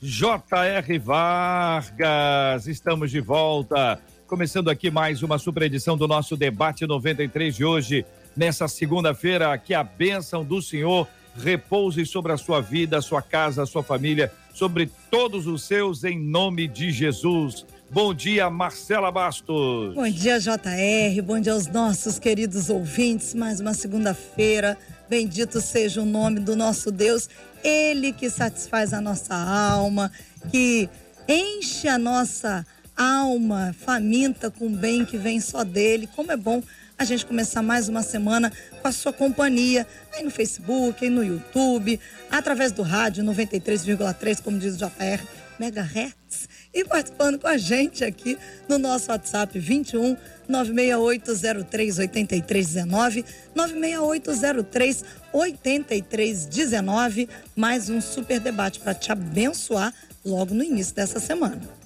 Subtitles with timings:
[0.00, 0.98] J.R.
[1.00, 2.68] Vargas.
[2.68, 8.06] Estamos de volta, começando aqui mais uma super edição do nosso debate 93 de hoje,
[8.36, 13.64] nessa segunda-feira, que a bênção do Senhor repouse sobre a sua vida, a sua casa,
[13.64, 17.66] a sua família, sobre todos os seus, em nome de Jesus.
[17.90, 19.94] Bom dia, Marcela Bastos.
[19.94, 21.22] Bom dia, JR.
[21.24, 23.32] Bom dia aos nossos queridos ouvintes.
[23.32, 24.76] Mais uma segunda-feira.
[25.08, 27.30] Bendito seja o nome do nosso Deus,
[27.64, 30.12] Ele que satisfaz a nossa alma,
[30.50, 30.86] que
[31.26, 36.06] enche a nossa alma faminta com o bem que vem só dele.
[36.14, 36.62] Como é bom
[36.98, 41.24] a gente começar mais uma semana com a sua companhia aí no Facebook, aí no
[41.24, 41.98] YouTube,
[42.30, 45.24] através do rádio 93,3, como diz o JR,
[45.58, 48.38] megahertz e participando com a gente aqui
[48.68, 50.16] no nosso WhatsApp 21
[50.48, 59.92] 96803 8319 96803 8319 mais um super debate para te abençoar
[60.24, 61.77] logo no início dessa semana.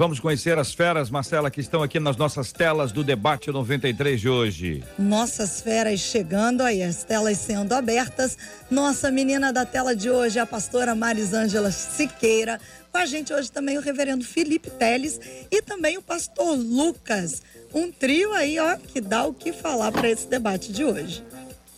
[0.00, 4.30] Vamos conhecer as feras, Marcela, que estão aqui nas nossas telas do debate 93 de
[4.30, 4.82] hoje.
[4.98, 8.38] Nossas feras chegando aí, as telas sendo abertas.
[8.70, 12.58] Nossa menina da tela de hoje é a pastora Marisângela Siqueira.
[12.90, 17.42] Com a gente hoje também o reverendo Felipe Teles e também o pastor Lucas.
[17.74, 21.22] Um trio aí, ó, que dá o que falar para esse debate de hoje.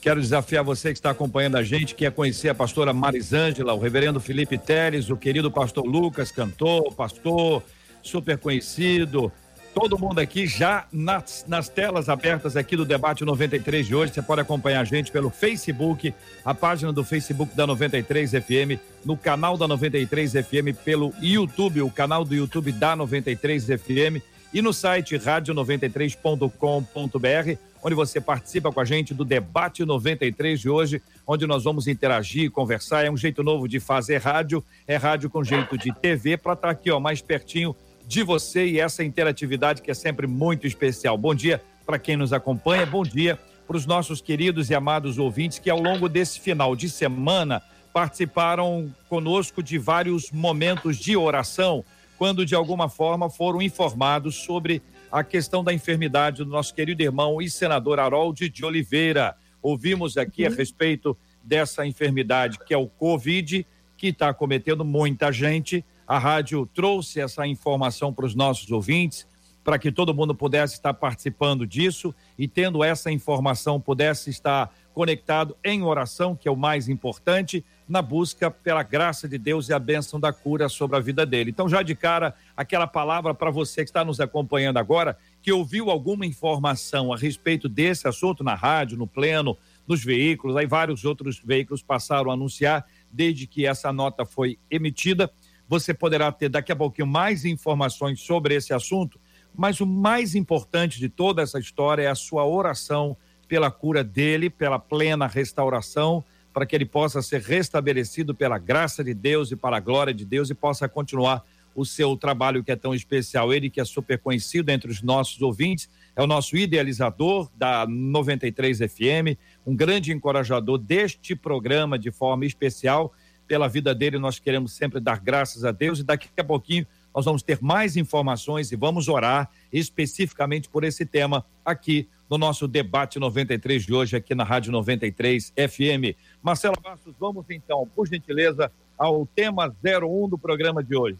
[0.00, 4.20] Quero desafiar você que está acompanhando a gente, quer conhecer a pastora Marisângela, o reverendo
[4.20, 7.64] Felipe Teles, o querido pastor Lucas, cantor, pastor
[8.02, 9.32] super conhecido.
[9.74, 14.12] Todo mundo aqui já nas, nas telas abertas aqui do Debate 93 de hoje.
[14.12, 16.12] Você pode acompanhar a gente pelo Facebook,
[16.44, 21.90] a página do Facebook da 93 FM, no canal da 93 FM, pelo YouTube, o
[21.90, 24.20] canal do YouTube da 93 FM
[24.52, 31.00] e no site radio93.com.br, onde você participa com a gente do Debate 93 de hoje,
[31.26, 33.06] onde nós vamos interagir, conversar.
[33.06, 36.68] É um jeito novo de fazer rádio, é rádio com jeito de TV, para estar
[36.68, 37.74] tá aqui, ó, mais pertinho
[38.06, 41.16] de você e essa interatividade que é sempre muito especial.
[41.16, 45.58] Bom dia para quem nos acompanha, bom dia para os nossos queridos e amados ouvintes
[45.58, 51.84] que ao longo desse final de semana participaram conosco de vários momentos de oração,
[52.18, 57.40] quando de alguma forma foram informados sobre a questão da enfermidade do nosso querido irmão
[57.40, 59.36] e senador Harold de Oliveira.
[59.60, 60.56] Ouvimos aqui a uhum.
[60.56, 67.20] respeito dessa enfermidade que é o Covid, que está cometendo muita gente a rádio trouxe
[67.20, 69.26] essa informação para os nossos ouvintes,
[69.64, 75.56] para que todo mundo pudesse estar participando disso e, tendo essa informação, pudesse estar conectado
[75.64, 79.78] em oração, que é o mais importante, na busca pela graça de Deus e a
[79.78, 81.50] bênção da cura sobre a vida dele.
[81.50, 85.90] Então, já de cara, aquela palavra para você que está nos acompanhando agora, que ouviu
[85.90, 91.40] alguma informação a respeito desse assunto na rádio, no pleno, nos veículos, aí vários outros
[91.44, 95.30] veículos passaram a anunciar desde que essa nota foi emitida
[95.68, 99.20] você poderá ter daqui a pouquinho mais informações sobre esse assunto,
[99.54, 103.16] mas o mais importante de toda essa história é a sua oração
[103.48, 109.14] pela cura dele, pela plena restauração, para que ele possa ser restabelecido pela graça de
[109.14, 112.76] Deus e para a glória de Deus e possa continuar o seu trabalho que é
[112.76, 113.52] tão especial.
[113.52, 118.78] Ele que é super conhecido entre os nossos ouvintes, é o nosso idealizador da 93
[118.78, 123.12] FM, um grande encorajador deste programa de forma especial
[123.52, 127.26] pela vida dele, nós queremos sempre dar graças a Deus e daqui a pouquinho nós
[127.26, 133.18] vamos ter mais informações e vamos orar especificamente por esse tema aqui no nosso debate
[133.18, 136.16] 93 de hoje aqui na Rádio 93 FM.
[136.42, 141.18] Marcela Bastos, vamos então, por gentileza, ao tema 01 do programa de hoje.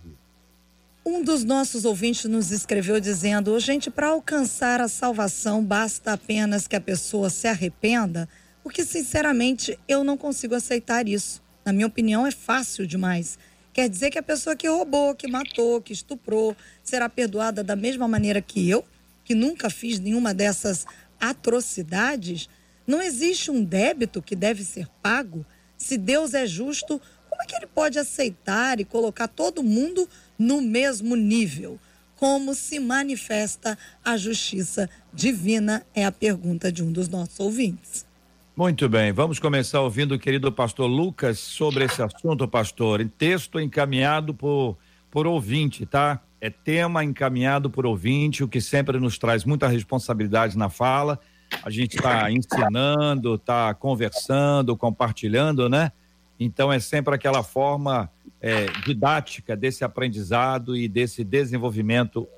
[1.04, 6.76] Um dos nossos ouvintes nos escreveu dizendo: gente, para alcançar a salvação basta apenas que
[6.76, 8.26] a pessoa se arrependa,
[8.62, 13.38] porque sinceramente eu não consigo aceitar isso na minha opinião, é fácil demais.
[13.72, 18.06] Quer dizer que a pessoa que roubou, que matou, que estuprou, será perdoada da mesma
[18.06, 18.84] maneira que eu,
[19.24, 20.84] que nunca fiz nenhuma dessas
[21.18, 22.48] atrocidades?
[22.86, 25.46] Não existe um débito que deve ser pago?
[25.78, 27.00] Se Deus é justo,
[27.30, 31.80] como é que ele pode aceitar e colocar todo mundo no mesmo nível?
[32.16, 35.84] Como se manifesta a justiça divina?
[35.94, 38.04] É a pergunta de um dos nossos ouvintes.
[38.54, 43.00] Muito bem, vamos começar ouvindo o querido pastor Lucas sobre esse assunto, pastor.
[43.00, 44.76] Em texto encaminhado por,
[45.10, 46.20] por ouvinte, tá?
[46.38, 51.18] É tema encaminhado por ouvinte, o que sempre nos traz muita responsabilidade na fala.
[51.64, 55.90] A gente está ensinando, está conversando, compartilhando, né?
[56.38, 62.28] Então é sempre aquela forma é, didática desse aprendizado e desse desenvolvimento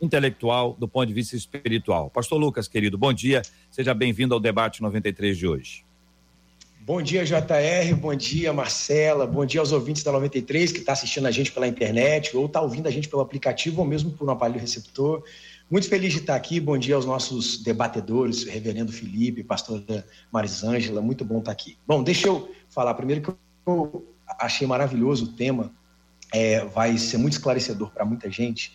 [0.00, 2.10] intelectual do ponto de vista espiritual.
[2.10, 3.42] Pastor Lucas, querido, bom dia.
[3.70, 5.86] Seja bem-vindo ao debate 93 de hoje.
[6.86, 7.96] Bom dia, JR.
[8.00, 9.26] Bom dia, Marcela.
[9.26, 12.60] Bom dia aos ouvintes da 93 que está assistindo a gente pela internet ou está
[12.60, 15.24] ouvindo a gente pelo aplicativo ou mesmo por um aparelho receptor.
[15.68, 16.60] Muito feliz de estar aqui.
[16.60, 21.02] Bom dia aos nossos debatedores, Reverendo Felipe, Pastora Marisângela.
[21.02, 21.76] Muito bom estar aqui.
[21.84, 23.34] Bom, deixa eu falar primeiro que
[23.66, 24.06] eu
[24.38, 25.72] achei maravilhoso o tema.
[26.32, 28.72] É, vai ser muito esclarecedor para muita gente.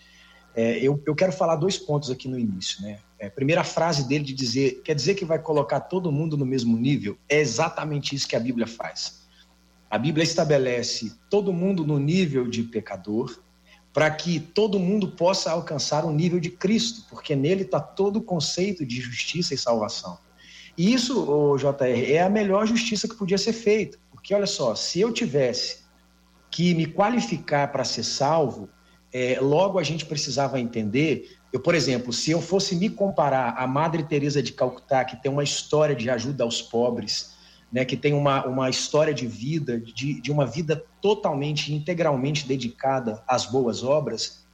[0.54, 2.82] É, eu, eu, quero falar dois pontos aqui no início.
[2.82, 3.00] Né?
[3.18, 6.78] É, primeira frase dele de dizer, quer dizer que vai colocar todo mundo no mesmo
[6.78, 7.18] nível?
[7.30, 9.22] É exatamente isso que a Bíblia faz.
[9.90, 13.40] A Bíblia estabelece todo mundo no nível de pecador,
[13.94, 18.24] para que todo mundo possa alcançar o nível de Cristo, porque nele está todo o
[18.24, 20.18] conceito de justiça e salvação.
[20.78, 24.76] E isso, oh, JR, é a melhor justiça que podia ser feita, porque olha só,
[24.76, 25.82] se eu tivesse
[26.50, 28.70] que me qualificar para ser salvo,
[29.14, 31.38] é, logo a gente precisava entender.
[31.52, 35.32] Eu, por exemplo, se eu fosse me comparar a Madre Teresa de Calcutá, que tem
[35.32, 37.36] uma história de ajuda aos pobres,
[37.72, 43.24] né, que tem uma, uma história de vida, de, de uma vida totalmente, integralmente dedicada
[43.28, 44.46] às boas obras,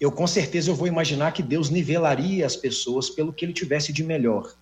[0.00, 3.92] eu com certeza eu vou imaginar que Deus nivelaria as pessoas pelo que ele tivesse
[3.92, 4.54] de melhor.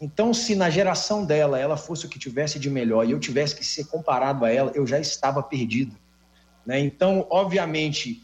[0.00, 3.54] Então, se na geração dela ela fosse o que tivesse de melhor e eu tivesse
[3.54, 5.96] que ser comparado a ela, eu já estava perdido.
[6.66, 6.80] Né?
[6.80, 8.20] Então, obviamente,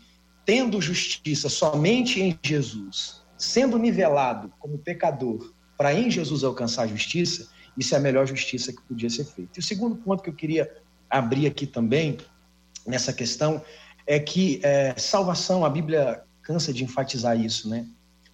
[0.49, 7.51] tendo justiça somente em Jesus, sendo nivelado como pecador para em Jesus alcançar a justiça,
[7.77, 9.53] isso é a melhor justiça que podia ser feita.
[9.57, 10.75] E o segundo ponto que eu queria
[11.11, 12.17] abrir aqui também,
[12.87, 13.63] nessa questão,
[14.07, 17.87] é que é, salvação, a Bíblia cansa de enfatizar isso, né?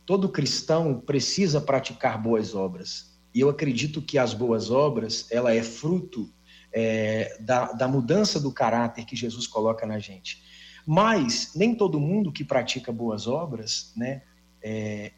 [0.06, 3.18] Todo cristão precisa praticar boas obras.
[3.34, 6.32] E eu acredito que as boas obras, ela é fruto
[6.72, 10.43] é, da, da mudança do caráter que Jesus coloca na gente.
[10.86, 14.22] Mas nem todo mundo que pratica boas obras, né,
[14.62, 15.12] é,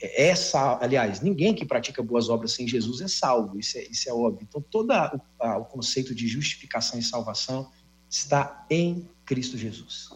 [0.00, 0.82] é, é salvo.
[0.82, 4.46] Aliás, ninguém que pratica boas obras sem Jesus é salvo, isso é, isso é óbvio.
[4.48, 7.70] Então, todo o, o conceito de justificação e salvação
[8.08, 10.10] está em Cristo Jesus.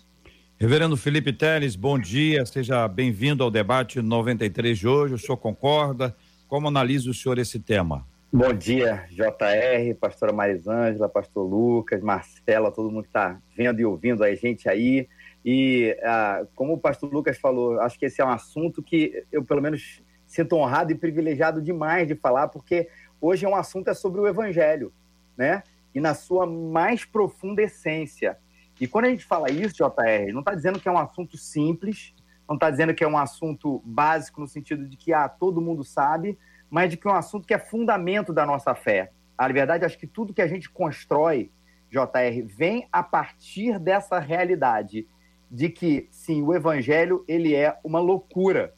[0.60, 5.14] Reverendo Felipe Teles, bom dia, seja bem-vindo ao debate 93 de hoje.
[5.14, 6.16] O senhor concorda?
[6.48, 8.04] Como analisa o senhor esse tema?
[8.30, 14.22] Bom dia, JR, pastora Marisângela, pastor Lucas, Marcela, todo mundo que está vendo e ouvindo
[14.22, 15.08] a gente aí.
[15.42, 19.42] E ah, como o pastor Lucas falou, acho que esse é um assunto que eu,
[19.42, 23.94] pelo menos, sinto honrado e privilegiado demais de falar, porque hoje é um assunto é
[23.94, 24.92] sobre o evangelho,
[25.34, 25.62] né?
[25.94, 28.36] E na sua mais profunda essência.
[28.78, 32.12] E quando a gente fala isso, JR, não está dizendo que é um assunto simples,
[32.46, 35.82] não está dizendo que é um assunto básico no sentido de que ah, todo mundo
[35.82, 36.36] sabe,
[36.70, 39.10] mas de que é um assunto que é fundamento da nossa fé.
[39.38, 41.50] Na verdade, acho que tudo que a gente constrói,
[41.90, 45.06] JR, vem a partir dessa realidade
[45.50, 48.74] de que, sim, o evangelho ele é uma loucura,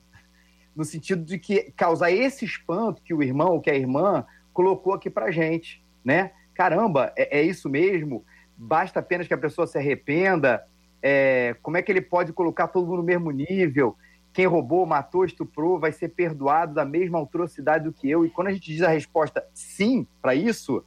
[0.77, 4.95] no sentido de que causar esse espanto que o irmão ou que a irmã colocou
[4.95, 6.33] aqui para gente, né?
[6.55, 8.25] Caramba, é, é, isso mesmo?
[8.57, 10.65] Basta apenas que a pessoa se arrependa?
[11.03, 13.97] É, como é que ele pode colocar todo mundo no mesmo nível?
[14.33, 18.25] Quem roubou, matou, estuprou, vai ser perdoado da mesma atrocidade do que eu.
[18.25, 20.85] E quando a gente diz a resposta sim para isso,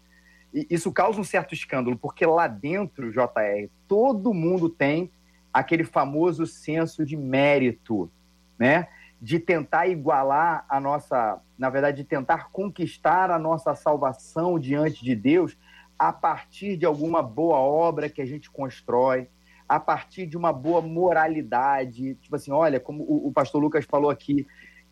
[0.54, 5.12] isso causa um certo escândalo, porque lá dentro, JR, todo mundo tem
[5.52, 8.10] aquele famoso senso de mérito,
[8.58, 8.88] né?
[9.22, 15.16] De tentar igualar a nossa, na verdade, de tentar conquistar a nossa salvação diante de
[15.16, 15.58] Deus
[15.98, 19.28] a partir de alguma boa obra que a gente constrói,
[19.68, 22.16] a partir de uma boa moralidade.
[22.16, 24.46] Tipo assim, olha, como o, o pastor Lucas falou aqui,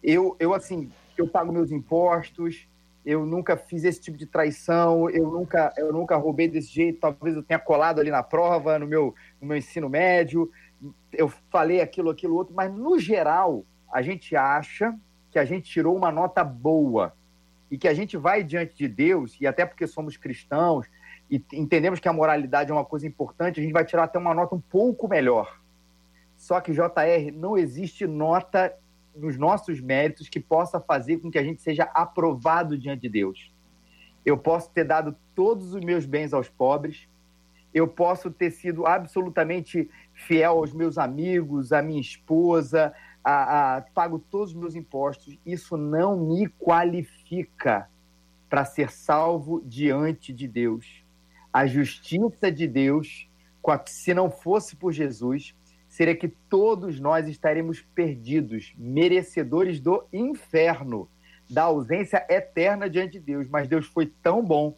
[0.03, 2.67] eu, eu assim, eu pago meus impostos,
[3.05, 7.35] eu nunca fiz esse tipo de traição, eu nunca, eu nunca roubei desse jeito, talvez
[7.35, 10.51] eu tenha colado ali na prova, no meu, no meu ensino médio,
[11.11, 14.95] eu falei aquilo, aquilo outro, mas no geral, a gente acha
[15.31, 17.13] que a gente tirou uma nota boa
[17.69, 20.87] e que a gente vai diante de Deus, e até porque somos cristãos,
[21.31, 24.33] e entendemos que a moralidade é uma coisa importante, a gente vai tirar até uma
[24.33, 25.57] nota um pouco melhor.
[26.35, 28.75] Só que, JR, não existe nota
[29.15, 33.53] nos nossos méritos que possa fazer com que a gente seja aprovado diante de Deus.
[34.25, 37.07] Eu posso ter dado todos os meus bens aos pobres,
[37.73, 44.19] eu posso ter sido absolutamente fiel aos meus amigos, à minha esposa, a, a, pago
[44.19, 45.37] todos os meus impostos.
[45.45, 47.89] Isso não me qualifica
[48.49, 51.00] para ser salvo diante de Deus.
[51.53, 53.29] A justiça de Deus,
[53.87, 55.53] se não fosse por Jesus,
[55.87, 61.09] seria que todos nós estaremos perdidos, merecedores do inferno,
[61.49, 63.47] da ausência eterna diante de Deus.
[63.49, 64.77] Mas Deus foi tão bom,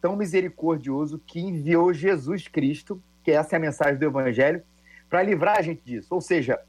[0.00, 4.62] tão misericordioso, que enviou Jesus Cristo, que essa é a mensagem do Evangelho,
[5.10, 6.14] para livrar a gente disso.
[6.14, 6.60] Ou seja,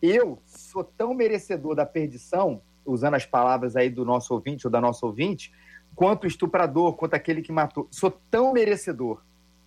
[0.00, 4.80] eu sou tão merecedor da perdição, usando as palavras aí do nosso ouvinte ou da
[4.80, 5.52] nossa ouvinte,
[5.94, 7.86] quanto o estuprador, quanto aquele que matou.
[7.90, 9.22] Sou tão merecedor.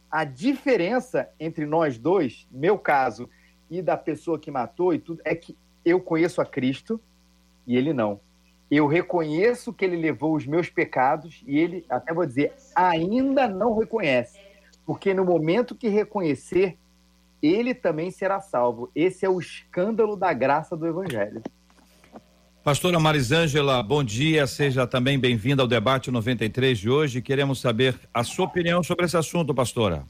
[0.10, 3.30] A diferença entre nós dois, meu caso,
[3.70, 7.00] e da pessoa que matou e tudo, é que eu conheço a Cristo
[7.66, 8.20] e ele não.
[8.70, 13.78] Eu reconheço que ele levou os meus pecados e ele, até vou dizer, ainda não
[13.78, 14.40] reconhece.
[14.86, 16.78] Porque no momento que reconhecer,
[17.42, 18.90] ele também será salvo.
[18.96, 21.42] Esse é o escândalo da graça do Evangelho.
[22.68, 27.22] Pastora Marisângela, bom dia, seja também bem-vinda ao debate 93 de hoje.
[27.22, 30.06] Queremos saber a sua opinião sobre esse assunto, pastora.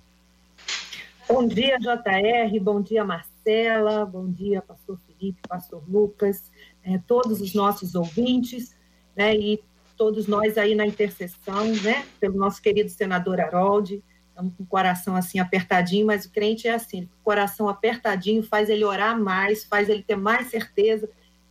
[1.29, 6.51] Bom dia, JR, bom dia, Marcela, bom dia, pastor Felipe, pastor Lucas,
[6.83, 8.75] é, todos os nossos ouvintes,
[9.15, 9.61] né, e
[9.95, 15.15] todos nós aí na intercessão, né, pelo nosso querido senador Harold, estamos com o coração
[15.15, 19.89] assim apertadinho, mas o crente é assim, o coração apertadinho faz ele orar mais, faz
[19.89, 21.07] ele ter mais certeza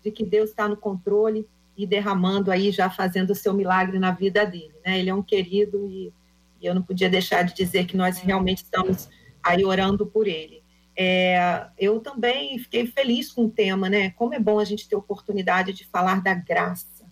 [0.06, 1.46] de que Deus está no controle
[1.76, 4.98] e derramando aí, já fazendo o seu milagre na vida dele, né?
[4.98, 6.12] Ele é um querido e,
[6.60, 9.08] e eu não podia deixar de dizer que nós realmente estamos
[9.42, 10.62] aí orando por ele.
[10.96, 14.10] É, eu também fiquei feliz com o tema, né?
[14.10, 17.04] Como é bom a gente ter oportunidade de falar da graça.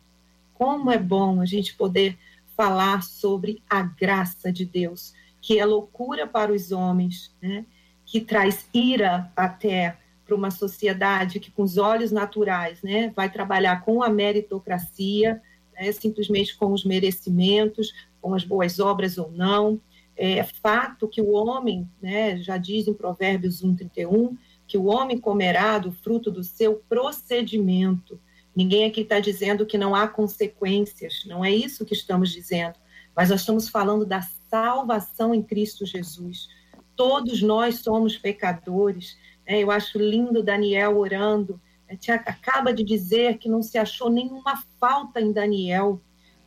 [0.55, 2.17] Como é bom a gente poder
[2.57, 7.67] falar sobre a graça de Deus que é loucura para os homens, né?
[8.07, 13.85] que traz ira até para uma sociedade que, com os olhos naturais, né, vai trabalhar
[13.85, 15.41] com a meritocracia,
[15.75, 19.81] né, simplesmente com os merecimentos, com as boas obras ou não.
[20.17, 25.79] É fato que o homem, né, já diz em Provérbios 1,31, que o homem comerá
[25.79, 28.19] do fruto do seu procedimento.
[28.57, 32.77] Ninguém aqui está dizendo que não há consequências, não é isso que estamos dizendo,
[33.15, 36.49] mas nós estamos falando da salvação em Cristo Jesus.
[36.97, 39.17] Todos nós somos pecadores.
[39.47, 39.63] Né?
[39.63, 41.61] Eu acho lindo Daniel orando.
[41.89, 41.99] Né?
[42.27, 46.01] Acaba de dizer que não se achou nenhuma falta em Daniel,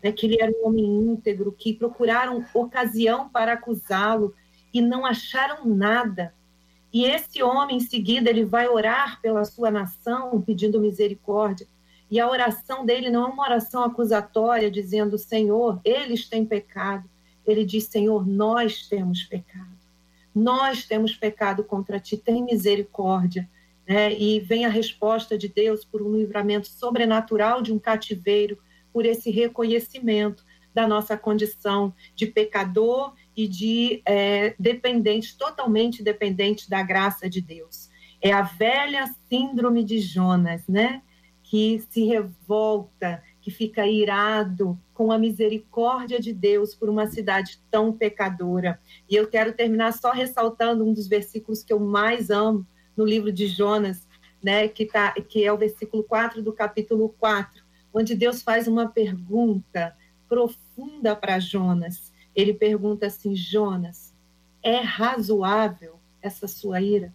[0.04, 0.12] né?
[0.12, 4.34] que ele era um homem íntegro, que procuraram ocasião para acusá-lo
[4.74, 6.34] e não acharam nada.
[6.94, 11.68] E esse homem, em seguida, ele vai orar pela sua nação, pedindo misericórdia.
[12.10, 17.08] E a oração dele não é uma oração acusatória, dizendo: Senhor, eles têm pecado
[17.48, 19.77] ele diz: Senhor, nós temos pecado.
[20.38, 23.50] Nós temos pecado contra ti, tem misericórdia.
[23.88, 24.14] Né?
[24.14, 28.60] E vem a resposta de Deus por um livramento sobrenatural de um cativeiro,
[28.94, 36.84] por esse reconhecimento da nossa condição de pecador e de é, dependente, totalmente dependente da
[36.84, 37.90] graça de Deus.
[38.22, 41.02] É a velha síndrome de Jonas, né?
[41.42, 47.94] Que se revolta, que fica irado com a misericórdia de Deus por uma cidade tão
[47.94, 48.78] pecadora.
[49.10, 53.32] E eu quero terminar só ressaltando um dos versículos que eu mais amo no livro
[53.32, 54.06] de Jonas,
[54.44, 57.64] né, que, tá, que é o versículo 4 do capítulo 4,
[57.94, 59.96] onde Deus faz uma pergunta
[60.28, 62.12] profunda para Jonas.
[62.36, 64.14] Ele pergunta assim: Jonas,
[64.62, 67.14] é razoável essa sua ira?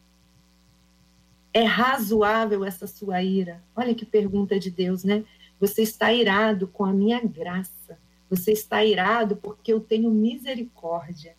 [1.53, 3.63] É razoável essa sua ira?
[3.77, 5.27] Olha que pergunta de Deus, né?
[5.63, 7.97] Você está irado com a minha graça.
[8.29, 11.37] Você está irado porque eu tenho misericórdia.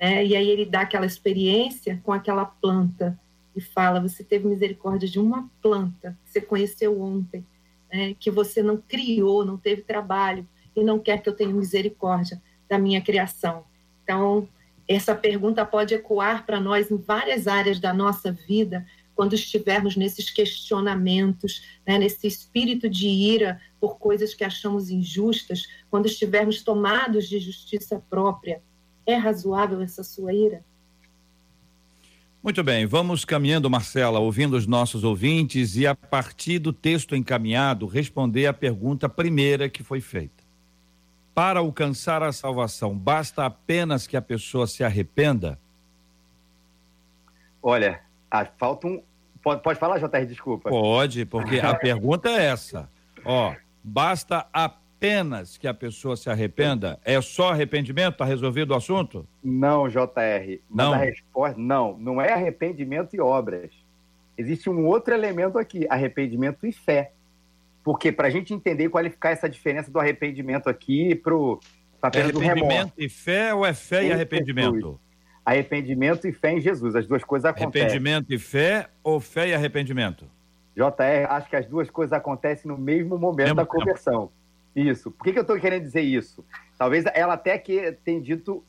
[0.00, 0.24] Né?
[0.24, 3.18] E aí ele dá aquela experiência com aquela planta
[3.56, 7.44] e fala: Você teve misericórdia de uma planta que você conheceu ontem,
[7.92, 8.14] né?
[8.14, 12.78] que você não criou, não teve trabalho e não quer que eu tenha misericórdia da
[12.78, 13.64] minha criação.
[14.04, 14.48] Então,
[14.86, 20.30] essa pergunta pode ecoar para nós em várias áreas da nossa vida, quando estivermos nesses
[20.30, 27.38] questionamentos, né, nesse espírito de ira por coisas que achamos injustas, quando estivermos tomados de
[27.38, 28.62] justiça própria,
[29.06, 30.64] é razoável essa sua ira?
[32.42, 37.86] Muito bem, vamos caminhando, Marcela, ouvindo os nossos ouvintes e a partir do texto encaminhado,
[37.86, 40.44] responder a pergunta primeira que foi feita.
[41.34, 45.58] Para alcançar a salvação, basta apenas que a pessoa se arrependa?
[47.62, 48.03] Olha,
[48.34, 49.00] ah, falta um.
[49.40, 50.68] Pode, pode falar, JR, desculpa.
[50.68, 52.90] Pode, porque a pergunta é essa.
[53.24, 56.98] Ó, basta apenas que a pessoa se arrependa?
[57.04, 58.14] É só arrependimento?
[58.14, 59.24] Está resolvido o assunto?
[59.40, 60.60] Não, JR.
[60.68, 60.94] Não.
[60.94, 63.70] a resposta, não, não é arrependimento e obras.
[64.36, 67.12] Existe um outro elemento aqui, arrependimento e fé.
[67.84, 71.34] Porque para a gente entender e qualificar essa diferença do arrependimento aqui para
[72.04, 74.74] Está é arrependimento e fé ou é fé em e arrependimento?
[74.74, 75.03] Jesus.
[75.44, 77.82] Arrependimento e fé em Jesus, as duas coisas acontecem.
[77.82, 80.26] Arrependimento e fé ou fé e arrependimento?
[80.74, 84.30] JR, acho que as duas coisas acontecem no mesmo momento mesmo da conversão.
[84.74, 84.88] Tempo.
[84.88, 85.10] Isso.
[85.10, 86.44] Por que, que eu estou querendo dizer isso?
[86.76, 88.64] Talvez ela até que tenha dito,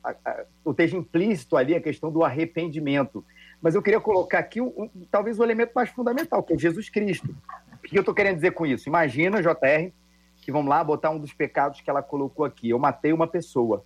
[0.64, 3.26] ou esteja implícito ali a questão do arrependimento.
[3.60, 6.90] Mas eu queria colocar aqui um, um, talvez o elemento mais fundamental, que é Jesus
[6.90, 7.36] Cristo.
[7.74, 8.88] O que eu estou querendo dizer com isso?
[8.88, 9.92] Imagina, JR,
[10.42, 12.70] que vamos lá botar um dos pecados que ela colocou aqui.
[12.70, 13.84] Eu matei uma pessoa.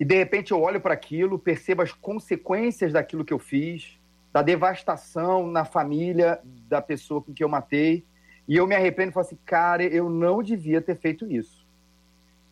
[0.00, 4.00] E de repente eu olho para aquilo, percebo as consequências daquilo que eu fiz,
[4.32, 8.02] da devastação na família da pessoa com que eu matei,
[8.48, 11.68] e eu me arrependo e falo assim, cara, eu não devia ter feito isso.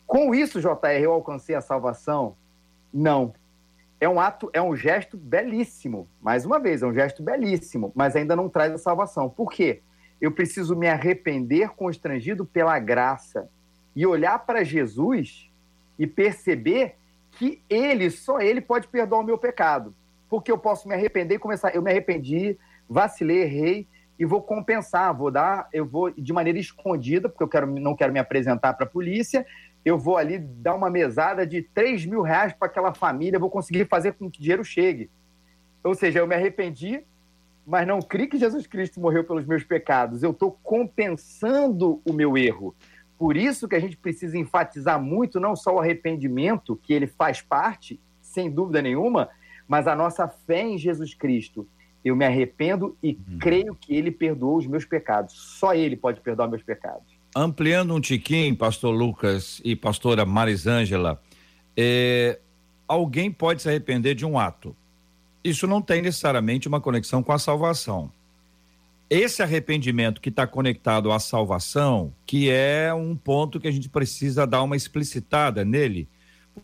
[0.05, 2.35] Com isso, JR, eu alcancei a salvação?
[2.93, 3.33] Não.
[3.99, 6.07] É um ato, é um gesto belíssimo.
[6.21, 9.27] Mais uma vez, é um gesto belíssimo, mas ainda não traz a salvação.
[9.27, 9.81] Por quê?
[10.21, 13.49] Eu preciso me arrepender constrangido pela graça
[13.95, 15.49] e olhar para Jesus
[15.97, 16.98] e perceber
[17.39, 19.95] que ele, só ele pode perdoar o meu pecado.
[20.29, 23.87] Porque eu posso me arrepender e começar, eu me arrependi, vacilei, errei
[24.19, 28.11] e vou compensar, vou dar, eu vou de maneira escondida, porque eu quero, não quero
[28.11, 29.45] me apresentar para a polícia,
[29.85, 33.85] eu vou ali dar uma mesada de 3 mil reais para aquela família, vou conseguir
[33.85, 35.09] fazer com que o dinheiro chegue.
[35.81, 37.01] Ou seja, eu me arrependi,
[37.65, 40.21] mas não criei que Jesus Cristo morreu pelos meus pecados.
[40.21, 42.75] Eu estou compensando o meu erro.
[43.19, 47.41] Por isso que a gente precisa enfatizar muito não só o arrependimento, que ele faz
[47.41, 49.27] parte, sem dúvida nenhuma,
[49.67, 51.67] mas a nossa fé em Jesus Cristo.
[52.03, 53.37] Eu me arrependo e uhum.
[53.39, 55.33] creio que ele perdoou os meus pecados.
[55.35, 57.19] Só ele pode perdoar meus pecados.
[57.35, 61.21] Ampliando um tiquinho, pastor Lucas e pastora Marisângela,
[61.75, 62.39] é,
[62.87, 64.73] alguém pode se arrepender de um ato.
[65.43, 68.09] Isso não tem necessariamente uma conexão com a salvação
[69.09, 74.45] esse arrependimento que está conectado à salvação, que é um ponto que a gente precisa
[74.45, 76.07] dar uma explicitada nele,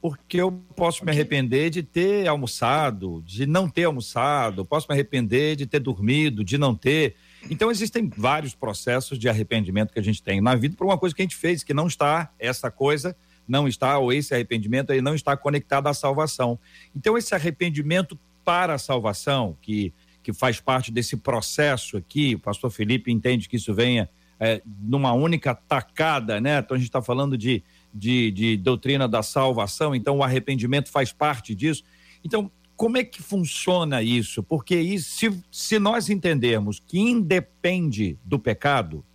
[0.01, 5.55] porque eu posso me arrepender de ter almoçado, de não ter almoçado, posso me arrepender
[5.55, 7.15] de ter dormido, de não ter.
[7.49, 11.15] Então existem vários processos de arrependimento que a gente tem na vida por uma coisa
[11.15, 13.15] que a gente fez que não está essa coisa
[13.47, 16.59] não está ou esse arrependimento aí não está conectado à salvação.
[16.95, 19.93] Então esse arrependimento para a salvação que
[20.25, 24.09] que faz parte desse processo aqui, o pastor Felipe entende que isso venha
[24.39, 26.57] é, numa única tacada, né?
[26.57, 27.61] Então a gente está falando de,
[27.93, 31.83] de, de doutrina da salvação, então o arrependimento faz parte disso.
[32.23, 34.41] Então, como é que funciona isso?
[34.41, 39.05] Porque isso, se, se nós entendermos que independe do pecado,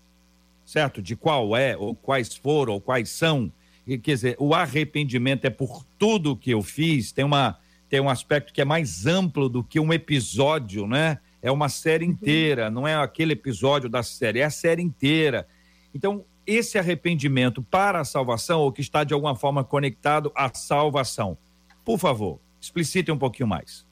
[0.64, 1.02] certo?
[1.02, 3.52] De qual é, ou quais foram, ou quais são,
[3.84, 7.58] quer dizer, o arrependimento é por tudo que eu fiz, tem uma
[7.90, 11.18] tem um aspecto que é mais amplo do que um episódio, né?
[11.42, 12.12] É uma série uhum.
[12.12, 15.46] inteira, não é aquele episódio da série, é a série inteira.
[15.92, 21.36] Então, esse arrependimento para a salvação, ou que está de alguma forma conectado à salvação,
[21.84, 23.84] por favor, explicite um pouquinho mais.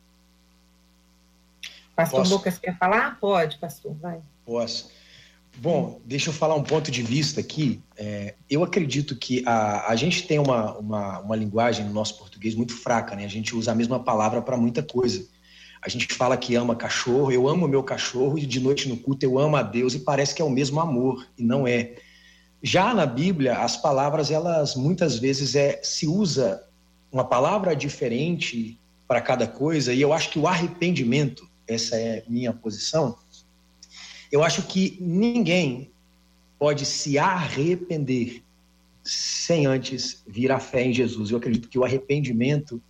[1.97, 2.35] Pastor Posso?
[2.35, 3.19] Lucas quer falar?
[3.19, 4.21] Pode, pastor, vai.
[4.47, 4.93] Posso.
[5.61, 7.83] Bom, deixa eu falar um ponto de vista aqui.
[7.97, 12.55] É, eu acredito que a, a gente tem uma, uma, uma linguagem no nosso português
[12.55, 13.25] muito fraca, né?
[13.25, 15.27] A gente usa a mesma palavra para muita coisa.
[15.83, 19.25] A gente fala que ama cachorro, eu amo meu cachorro, e de noite no culto
[19.25, 21.97] eu amo a Deus, e parece que é o mesmo amor, e não é.
[22.63, 26.63] Já na Bíblia, as palavras, elas muitas vezes é, se usa
[27.11, 32.53] uma palavra diferente para cada coisa, e eu acho que o arrependimento, essa é minha
[32.53, 33.17] posição,
[34.31, 35.91] eu acho que ninguém
[36.59, 38.43] pode se arrepender
[39.05, 41.31] sem antes vir a fé em Jesus.
[41.31, 42.81] Eu acredito que o arrependimento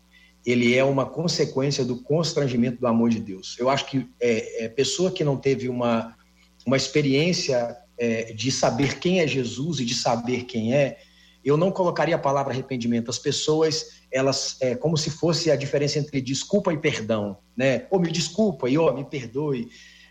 [0.44, 3.56] ele é uma consequência do constrangimento do amor de Deus.
[3.58, 6.16] Eu acho que é, é pessoa que não teve uma,
[6.64, 10.98] uma experiência é, de saber quem é Jesus e de saber quem é,
[11.44, 13.10] eu não colocaria a palavra arrependimento.
[13.10, 17.86] As pessoas, elas, é como se fosse a diferença entre desculpa e perdão, né?
[17.90, 19.68] Ou me desculpa e oh, me perdoe.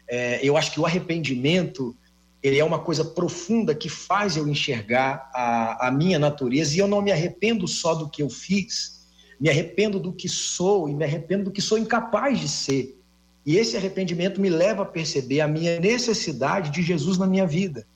[0.09, 1.95] É, eu acho que o arrependimento
[2.41, 6.87] ele é uma coisa profunda que faz eu enxergar a, a minha natureza e eu
[6.87, 9.05] não me arrependo só do que eu fiz,
[9.39, 12.97] me arrependo do que sou e me arrependo do que sou incapaz de ser.
[13.45, 17.87] E esse arrependimento me leva a perceber a minha necessidade de Jesus na minha vida.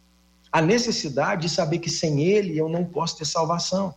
[0.51, 3.93] A necessidade de saber que sem Ele eu não posso ter salvação.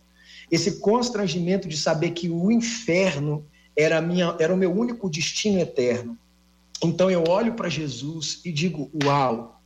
[0.51, 6.17] Esse constrangimento de saber que o inferno era, minha, era o meu único destino eterno.
[6.83, 9.61] Então eu olho para Jesus e digo: Uau,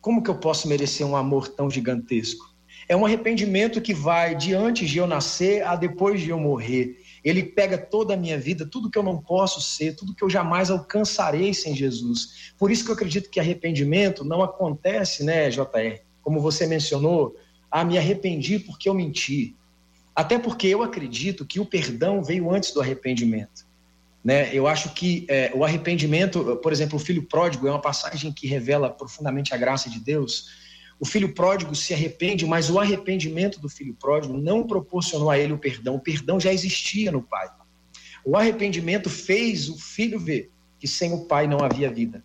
[0.00, 2.52] como que eu posso merecer um amor tão gigantesco?
[2.88, 7.00] É um arrependimento que vai de antes de eu nascer a depois de eu morrer.
[7.24, 10.28] Ele pega toda a minha vida, tudo que eu não posso ser, tudo que eu
[10.28, 12.52] jamais alcançarei sem Jesus.
[12.58, 16.00] Por isso que eu acredito que arrependimento não acontece, né, JR?
[16.22, 17.36] Como você mencionou,
[17.70, 19.54] ah, me arrependi porque eu menti.
[20.14, 23.64] Até porque eu acredito que o perdão veio antes do arrependimento.
[24.24, 24.54] Né?
[24.54, 28.46] Eu acho que é, o arrependimento, por exemplo, o filho pródigo é uma passagem que
[28.46, 30.48] revela profundamente a graça de Deus.
[31.00, 35.52] O filho pródigo se arrepende, mas o arrependimento do filho pródigo não proporcionou a ele
[35.52, 35.96] o perdão.
[35.96, 37.50] O perdão já existia no pai.
[38.24, 42.24] O arrependimento fez o filho ver que sem o pai não havia vida.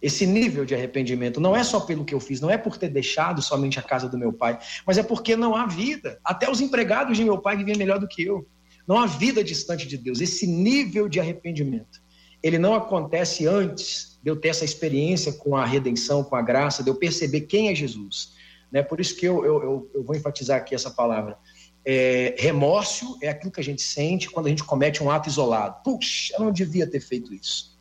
[0.00, 2.88] Esse nível de arrependimento não é só pelo que eu fiz, não é por ter
[2.88, 6.18] deixado somente a casa do meu pai, mas é porque não há vida.
[6.24, 8.46] Até os empregados de meu pai vivem melhor do que eu.
[8.86, 10.20] Não há vida distante de Deus.
[10.20, 12.00] Esse nível de arrependimento,
[12.42, 16.82] ele não acontece antes de eu ter essa experiência com a redenção, com a graça,
[16.82, 18.32] de eu perceber quem é Jesus.
[18.70, 18.82] Né?
[18.82, 21.36] Por isso que eu, eu, eu, eu vou enfatizar aqui essa palavra.
[21.84, 25.82] É, remorso é aquilo que a gente sente quando a gente comete um ato isolado.
[25.82, 27.78] Puxa, eu não devia ter feito isso.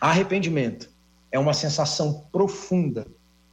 [0.00, 0.90] Arrependimento
[1.30, 3.06] é uma sensação profunda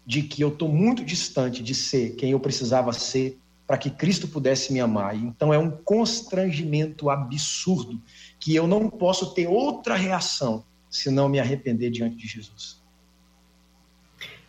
[0.06, 4.28] de que eu estou muito distante de ser quem eu precisava ser para que Cristo
[4.28, 5.16] pudesse me amar.
[5.16, 8.02] Então é um constrangimento absurdo
[8.40, 12.82] que eu não posso ter outra reação se não me arrepender diante de Jesus.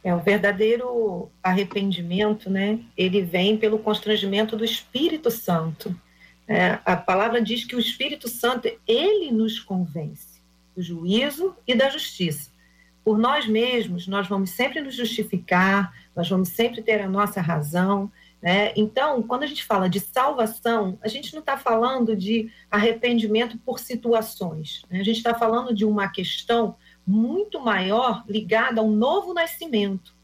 [0.03, 2.81] É o verdadeiro arrependimento, né?
[2.97, 5.99] Ele vem pelo constrangimento do Espírito Santo.
[6.47, 10.43] É, a palavra diz que o Espírito Santo ele nos convence
[10.77, 12.55] do juízo e da justiça
[13.05, 18.11] por nós mesmos, nós vamos sempre nos justificar, nós vamos sempre ter a nossa razão.
[18.45, 18.75] Né?
[18.77, 23.79] Então, quando a gente fala de salvação, a gente não está falando de arrependimento por
[23.79, 24.83] situações.
[24.91, 25.01] Né?
[25.01, 26.77] A gente está falando de uma questão
[27.07, 30.15] muito maior ligada ao novo nascimento.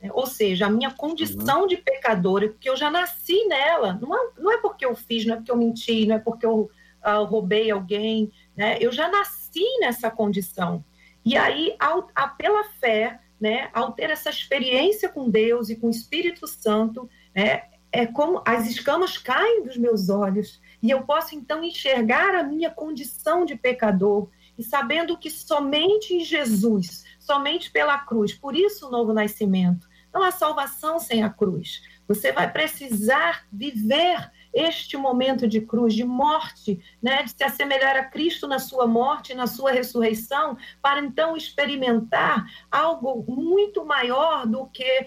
[0.00, 0.08] Né?
[0.14, 1.66] Ou seja, a minha condição uhum.
[1.66, 3.98] de pecadora, porque eu já nasci nela.
[4.00, 6.46] Não é, não é porque eu fiz, não é porque eu menti, não é porque
[6.46, 6.70] eu
[7.04, 8.32] uh, roubei alguém.
[8.56, 8.78] Né?
[8.80, 10.82] Eu já nasci nessa condição.
[11.22, 15.88] E aí, ao, a, pela fé, né, ao ter essa experiência com Deus e com
[15.88, 17.06] o Espírito Santo,
[17.36, 22.42] né, é como as escamas caem dos meus olhos e eu posso então enxergar a
[22.42, 28.88] minha condição de pecador e sabendo que somente em Jesus, somente pela cruz, por isso
[28.88, 31.82] o novo nascimento, não há salvação sem a cruz.
[32.08, 38.04] Você vai precisar viver este momento de cruz, de morte, né, de se assemelhar a
[38.04, 45.06] Cristo na sua morte na sua ressurreição, para então experimentar algo muito maior do que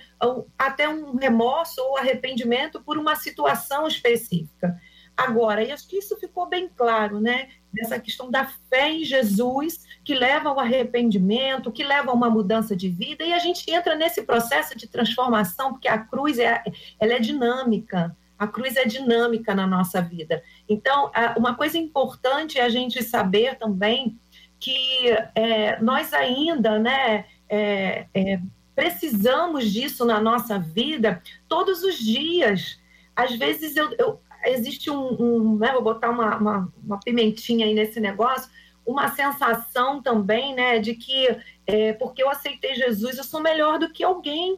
[0.57, 4.79] até um remorso ou arrependimento por uma situação específica.
[5.15, 7.49] Agora, e acho que isso ficou bem claro, né?
[7.73, 12.73] Dessa questão da fé em Jesus, que leva ao arrependimento, que leva a uma mudança
[12.73, 16.63] de vida, e a gente entra nesse processo de transformação, porque a cruz é,
[16.97, 18.15] ela é dinâmica.
[18.39, 20.41] A cruz é dinâmica na nossa vida.
[20.67, 24.17] Então, uma coisa importante é a gente saber também
[24.59, 28.39] que é, nós ainda, né, é, é,
[28.75, 32.79] precisamos disso na nossa vida todos os dias.
[33.15, 37.73] Às vezes eu, eu existe um, um né, vou botar uma, uma, uma, pimentinha aí
[37.73, 38.49] nesse negócio,
[38.85, 43.91] uma sensação também, né, de que é, porque eu aceitei Jesus, eu sou melhor do
[43.91, 44.57] que alguém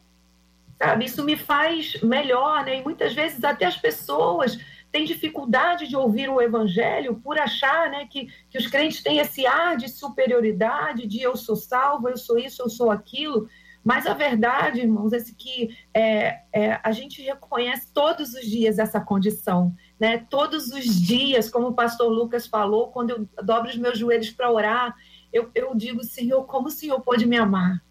[0.82, 1.06] sabe?
[1.06, 2.80] Isso me faz melhor, né?
[2.80, 4.58] E muitas vezes até as pessoas
[4.92, 9.46] têm dificuldade de ouvir o evangelho por achar, né, que, que os crentes têm esse
[9.48, 13.48] ar de superioridade, de eu sou salvo, eu sou isso, eu sou aquilo.
[13.84, 19.00] Mas a verdade, irmãos, é que é, é, a gente reconhece todos os dias essa
[19.00, 20.26] condição, né?
[20.30, 24.52] Todos os dias, como o pastor Lucas falou, quando eu dobro os meus joelhos para
[24.52, 24.96] orar,
[25.32, 27.82] eu, eu digo, Senhor, como o Senhor pode me amar?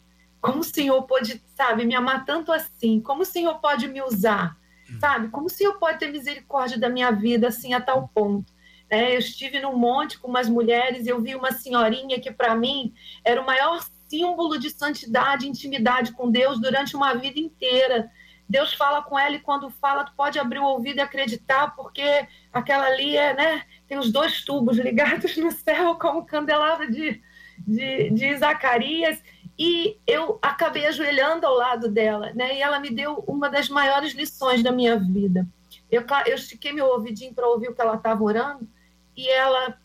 [0.40, 3.00] Como o Senhor pode, sabe, me amar tanto assim?
[3.00, 4.56] Como o Senhor pode me usar?
[4.98, 5.28] Sabe?
[5.28, 8.52] Como o Senhor pode ter misericórdia da minha vida assim a tal ponto?
[8.88, 12.56] É, eu estive num monte com umas mulheres e eu vi uma senhorinha que, para
[12.56, 12.92] mim,
[13.24, 18.10] era o maior símbolo de santidade e intimidade com Deus durante uma vida inteira.
[18.48, 22.26] Deus fala com ela e quando fala, tu pode abrir o ouvido e acreditar, porque
[22.52, 27.22] aquela ali é, né, tem os dois tubos ligados no céu como candelabro de,
[27.58, 29.22] de, de Zacarias
[29.62, 32.56] e eu acabei ajoelhando ao lado dela, né?
[32.56, 35.46] E ela me deu uma das maiores lições da minha vida.
[35.90, 38.66] Eu, eu estiquei meu ouvidinho para ouvir o que ela estava orando,
[39.14, 39.78] e ela,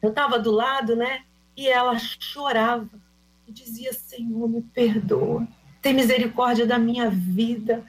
[0.00, 1.24] eu estava do lado, né?
[1.56, 2.88] E ela chorava
[3.48, 5.44] e dizia: Senhor, me perdoa,
[5.82, 7.84] tem misericórdia da minha vida.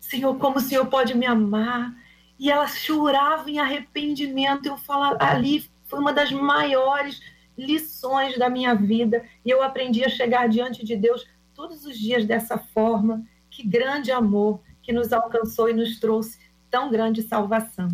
[0.00, 1.94] Senhor, como o Senhor pode me amar?
[2.36, 4.66] E ela chorava em arrependimento.
[4.66, 7.22] Eu falo, ali foi uma das maiores
[7.60, 12.24] lições da minha vida e eu aprendi a chegar diante de Deus todos os dias
[12.24, 13.24] dessa forma.
[13.50, 16.38] Que grande amor que nos alcançou e nos trouxe
[16.70, 17.88] tão grande salvação.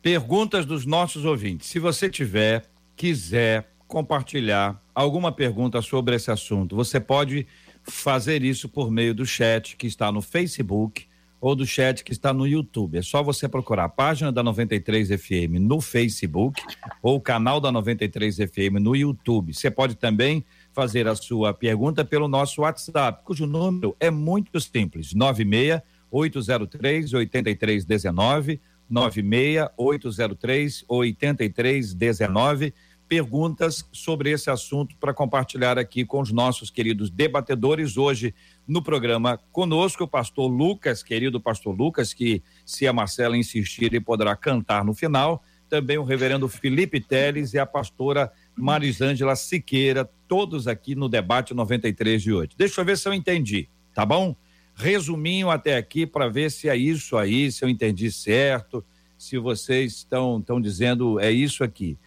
[0.00, 1.68] Perguntas dos nossos ouvintes.
[1.68, 2.64] Se você tiver,
[2.96, 7.46] quiser compartilhar alguma pergunta sobre esse assunto, você pode
[7.82, 11.06] fazer isso por meio do chat que está no Facebook
[11.42, 12.96] ou do chat que está no YouTube.
[12.96, 16.62] É só você procurar a página da 93 FM no Facebook
[17.02, 19.52] ou o canal da 93 FM no YouTube.
[19.52, 25.12] Você pode também fazer a sua pergunta pelo nosso WhatsApp, cujo número é muito simples:
[25.12, 32.72] 96 803 8319 96 803 8319
[33.08, 37.98] perguntas sobre esse assunto para compartilhar aqui com os nossos queridos debatedores.
[37.98, 38.34] Hoje,
[38.66, 44.00] no programa conosco, o pastor Lucas, querido pastor Lucas, que, se a Marcela insistir, ele
[44.00, 45.42] poderá cantar no final.
[45.68, 52.22] Também o reverendo Felipe Teles e a pastora Marisângela Siqueira, todos aqui no debate 93
[52.22, 52.50] de hoje.
[52.56, 54.36] Deixa eu ver se eu entendi, tá bom?
[54.74, 58.84] Resuminho até aqui para ver se é isso aí, se eu entendi certo,
[59.18, 61.98] se vocês estão, estão dizendo é isso aqui.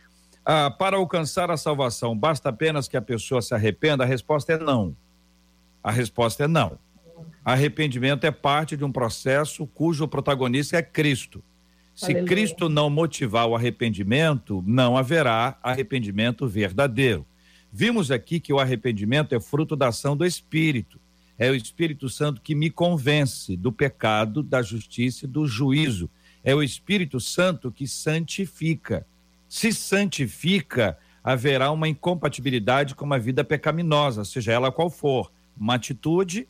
[0.43, 4.03] Ah, para alcançar a salvação, basta apenas que a pessoa se arrependa?
[4.03, 4.95] A resposta é não.
[5.85, 6.79] A resposta é não.
[7.43, 11.43] Arrependimento é parte de um processo cujo protagonista é Cristo.
[11.93, 12.25] Se Aleluia.
[12.25, 17.23] Cristo não motivar o arrependimento, não haverá arrependimento verdadeiro.
[17.71, 20.99] Vimos aqui que o arrependimento é fruto da ação do Espírito.
[21.37, 26.09] É o Espírito Santo que me convence do pecado, da justiça e do juízo.
[26.43, 29.05] É o Espírito Santo que santifica
[29.47, 36.47] se santifica, haverá uma incompatibilidade com uma vida pecaminosa, seja ela qual for, uma atitude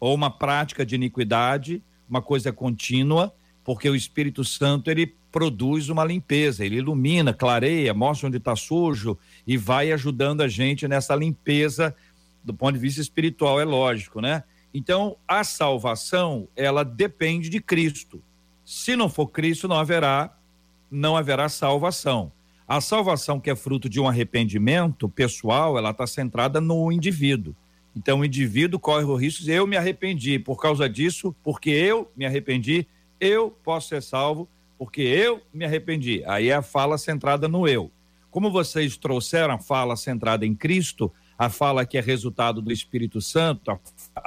[0.00, 6.04] ou uma prática de iniquidade, uma coisa contínua, porque o Espírito Santo ele produz uma
[6.04, 11.94] limpeza, ele ilumina, clareia, mostra onde está sujo e vai ajudando a gente nessa limpeza
[12.44, 14.42] do ponto de vista espiritual, é lógico, né?
[14.74, 18.20] Então, a salvação, ela depende de Cristo.
[18.64, 20.36] Se não for Cristo, não haverá
[20.92, 22.30] não haverá salvação.
[22.68, 27.56] A salvação que é fruto de um arrependimento pessoal, ela está centrada no indivíduo.
[27.94, 32.10] Então, o indivíduo corre o risco de eu me arrependi por causa disso, porque eu
[32.16, 32.86] me arrependi,
[33.20, 36.22] eu posso ser salvo, porque eu me arrependi.
[36.26, 37.90] Aí é a fala centrada no eu.
[38.30, 43.20] Como vocês trouxeram a fala centrada em Cristo, a fala que é resultado do Espírito
[43.20, 43.78] Santo, a,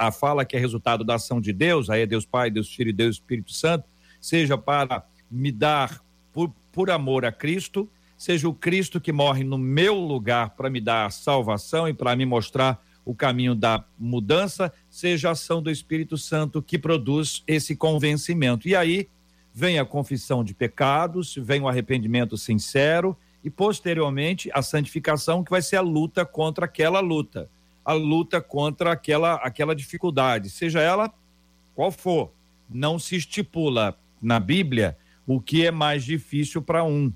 [0.06, 2.90] a fala que é resultado da ação de Deus, aí é Deus Pai, Deus Filho
[2.90, 3.84] e Deus Espírito Santo,
[4.20, 6.00] seja para me dar
[6.32, 10.80] por, por amor a Cristo, seja o Cristo que morre no meu lugar para me
[10.80, 16.18] dar salvação e para me mostrar o caminho da mudança, seja a ação do Espírito
[16.18, 18.68] Santo que produz esse convencimento.
[18.68, 19.08] E aí
[19.54, 25.62] vem a confissão de pecados, vem o arrependimento sincero e posteriormente a santificação, que vai
[25.62, 27.48] ser a luta contra aquela luta,
[27.84, 31.14] a luta contra aquela aquela dificuldade, seja ela
[31.76, 32.32] qual for.
[32.68, 37.12] Não se estipula na Bíblia o que é mais difícil para um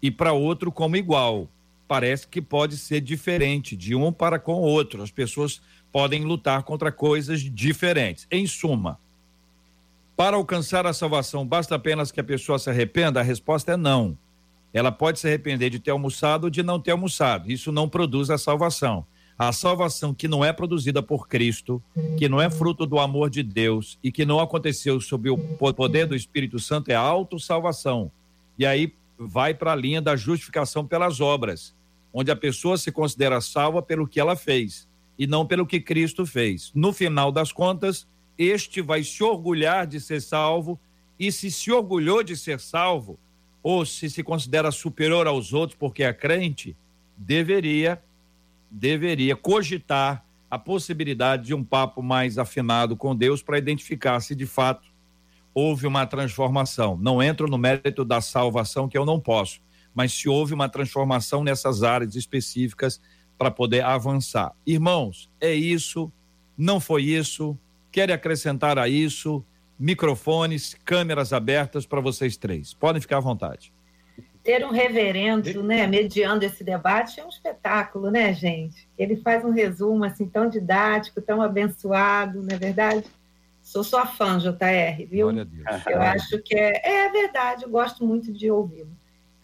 [0.00, 1.48] e para outro como igual.
[1.90, 5.02] Parece que pode ser diferente de um para com o outro.
[5.02, 8.28] As pessoas podem lutar contra coisas diferentes.
[8.30, 8.96] Em suma,
[10.16, 13.18] para alcançar a salvação, basta apenas que a pessoa se arrependa?
[13.18, 14.16] A resposta é não.
[14.72, 17.50] Ela pode se arrepender de ter almoçado ou de não ter almoçado.
[17.50, 19.04] Isso não produz a salvação.
[19.36, 21.82] A salvação que não é produzida por Cristo,
[22.16, 25.36] que não é fruto do amor de Deus e que não aconteceu sob o
[25.74, 28.12] poder do Espírito Santo é autossalvação.
[28.56, 31.74] E aí vai para a linha da justificação pelas obras,
[32.12, 36.24] onde a pessoa se considera salva pelo que ela fez e não pelo que Cristo
[36.24, 36.72] fez.
[36.74, 38.06] No final das contas,
[38.38, 40.78] este vai se orgulhar de ser salvo
[41.18, 43.18] e se se orgulhou de ser salvo
[43.62, 46.74] ou se se considera superior aos outros porque é crente,
[47.16, 48.02] deveria
[48.70, 54.46] deveria cogitar a possibilidade de um papo mais afinado com Deus para identificar se de
[54.46, 54.88] fato
[55.52, 56.96] houve uma transformação.
[56.96, 59.60] Não entro no mérito da salvação, que eu não posso,
[59.94, 63.00] mas se houve uma transformação nessas áreas específicas
[63.36, 64.52] para poder avançar.
[64.66, 66.12] Irmãos, é isso,
[66.56, 67.58] não foi isso,
[67.90, 69.44] querem acrescentar a isso?
[69.78, 72.74] Microfones, câmeras abertas para vocês três.
[72.74, 73.72] Podem ficar à vontade
[74.42, 78.88] ter um reverendo, né, mediando esse debate é um espetáculo, né, gente?
[78.96, 83.04] Ele faz um resumo assim tão didático, tão abençoado, não é verdade?
[83.62, 85.30] Sou sua fã, JR, viu?
[85.30, 85.86] Glória a Deus.
[85.86, 88.90] Eu acho que é, é verdade, eu gosto muito de ouvi-lo.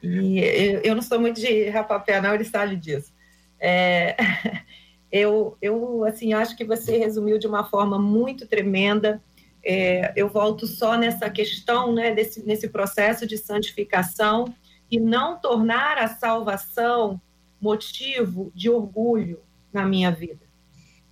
[0.07, 0.38] E
[0.85, 3.12] eu, não sou muito de rapapé, não, ele sabe disso.
[3.59, 4.16] É,
[5.11, 9.23] eu, eu, assim, acho que você resumiu de uma forma muito tremenda.
[9.64, 14.55] É, eu volto só nessa questão, né, desse, nesse processo de santificação
[14.90, 17.21] e não tornar a salvação
[17.61, 19.40] motivo de orgulho
[19.73, 20.47] na minha vida,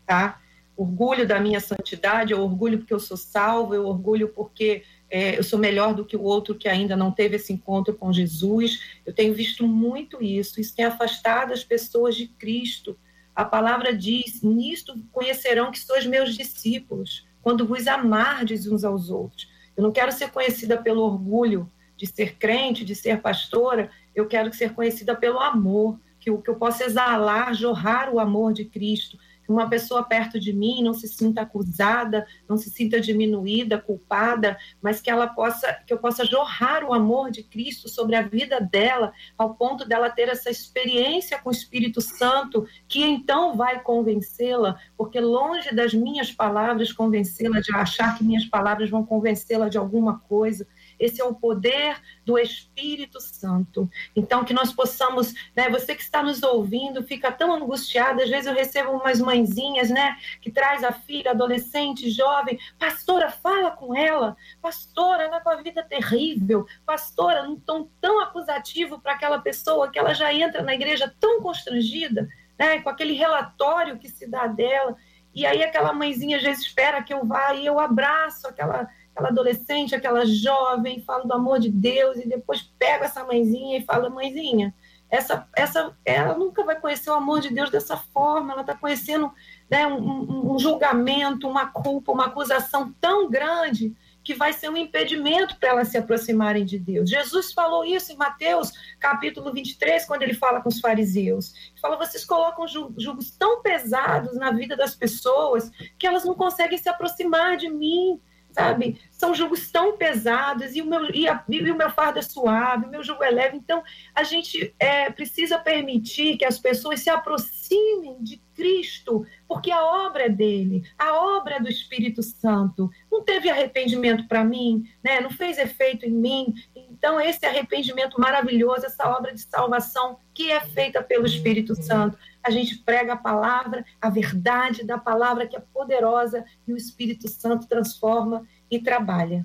[0.07, 0.41] tá?
[0.77, 5.95] Orgulho da minha santidade, orgulho porque eu sou salvo, orgulho porque é, eu sou melhor
[5.95, 8.83] do que o outro que ainda não teve esse encontro com Jesus.
[9.07, 12.99] Eu tenho visto muito isso, isso tem afastado as pessoas de Cristo.
[13.33, 19.49] A palavra diz: Nisto conhecerão que sois meus discípulos, quando vos amardes uns aos outros.
[19.77, 24.53] Eu não quero ser conhecida pelo orgulho de ser crente, de ser pastora, eu quero
[24.53, 29.17] ser conhecida pelo amor, que, que eu possa exalar, jorrar o amor de Cristo,
[29.53, 35.01] uma pessoa perto de mim não se sinta acusada, não se sinta diminuída, culpada, mas
[35.01, 39.13] que ela possa, que eu possa jorrar o amor de Cristo sobre a vida dela,
[39.37, 45.21] ao ponto dela ter essa experiência com o Espírito Santo, que então vai convencê-la, porque
[45.21, 50.67] longe das minhas palavras convencê-la de achar que minhas palavras vão convencê-la de alguma coisa,
[51.05, 53.89] esse é o poder do Espírito Santo.
[54.17, 58.47] Então, que nós possamos, né, você que está nos ouvindo, fica tão angustiado, às vezes
[58.47, 64.37] eu recebo umas mãezinhas, né, que traz a filha, adolescente, jovem, pastora, fala com ela,
[64.61, 69.99] pastora, ela com a vida terrível, pastora, num tom tão acusativo para aquela pessoa que
[69.99, 74.97] ela já entra na igreja tão constrangida, né, com aquele relatório que se dá dela,
[75.35, 79.95] e aí aquela mãezinha já espera que eu vá e eu abraço aquela aquela adolescente,
[79.95, 84.75] aquela jovem, falo do amor de Deus e depois pego essa mãezinha e falo, mãezinha,
[85.09, 89.33] essa, essa, ela nunca vai conhecer o amor de Deus dessa forma, ela está conhecendo
[89.71, 95.57] né, um, um, julgamento, uma culpa, uma acusação tão grande que vai ser um impedimento
[95.61, 97.09] para elas se aproximarem de Deus.
[97.09, 101.53] Jesus falou isso em Mateus, capítulo 23, quando ele fala com os fariseus.
[101.55, 106.79] Ele fala: vocês colocam julgos tão pesados na vida das pessoas que elas não conseguem
[106.79, 108.19] se aproximar de mim
[108.55, 109.01] sabe?
[109.11, 112.87] São julgos tão pesados e o meu, e, a, e o meu fardo é suave,
[112.87, 113.57] o meu jugo é leve.
[113.57, 113.83] Então,
[114.15, 120.27] a gente é, precisa permitir que as pessoas se aproximem de Cristo, porque a obra
[120.27, 122.89] é dele, a obra é do Espírito Santo.
[123.11, 125.21] Não teve arrependimento para mim, né?
[125.21, 126.55] não fez efeito em mim.
[126.77, 132.51] Então, esse arrependimento maravilhoso, essa obra de salvação que é feita pelo Espírito Santo a
[132.51, 137.67] gente prega a palavra, a verdade da palavra que é poderosa e o Espírito Santo
[137.67, 139.45] transforma e trabalha.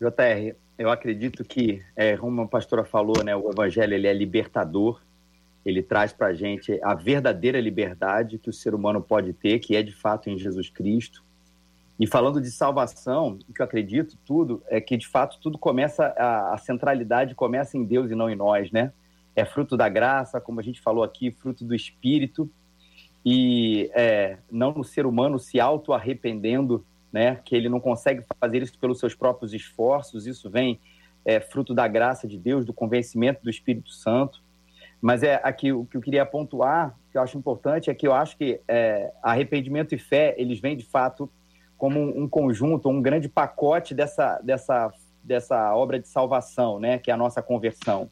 [0.00, 5.00] JR, eu acredito que, é, como a pastora falou, né, o Evangelho ele é libertador,
[5.64, 9.76] ele traz para a gente a verdadeira liberdade que o ser humano pode ter, que
[9.76, 11.24] é de fato em Jesus Cristo.
[11.98, 16.06] E falando de salvação, o que eu acredito tudo é que de fato tudo começa,
[16.18, 18.92] a, a centralidade começa em Deus e não em nós, né?
[19.36, 22.50] É fruto da graça, como a gente falou aqui, fruto do Espírito,
[23.24, 28.78] e é, não no ser humano se auto-arrependendo, né, que ele não consegue fazer isso
[28.78, 30.78] pelos seus próprios esforços, isso vem
[31.24, 34.42] é, fruto da graça de Deus, do convencimento do Espírito Santo.
[35.00, 38.12] Mas é aqui o que eu queria pontuar, que eu acho importante, é que eu
[38.12, 41.30] acho que é, arrependimento e fé, eles vêm de fato
[41.76, 44.92] como um, um conjunto, um grande pacote dessa, dessa,
[45.22, 48.10] dessa obra de salvação, né, que é a nossa conversão.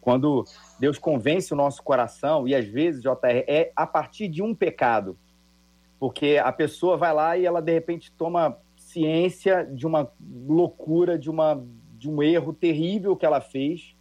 [0.00, 0.44] Quando
[0.78, 5.16] Deus convence o nosso coração, e às vezes, JR, é a partir de um pecado.
[5.98, 10.10] Porque a pessoa vai lá e ela, de repente, toma ciência de uma
[10.46, 11.62] loucura, de, uma,
[11.98, 13.94] de um erro terrível que ela fez,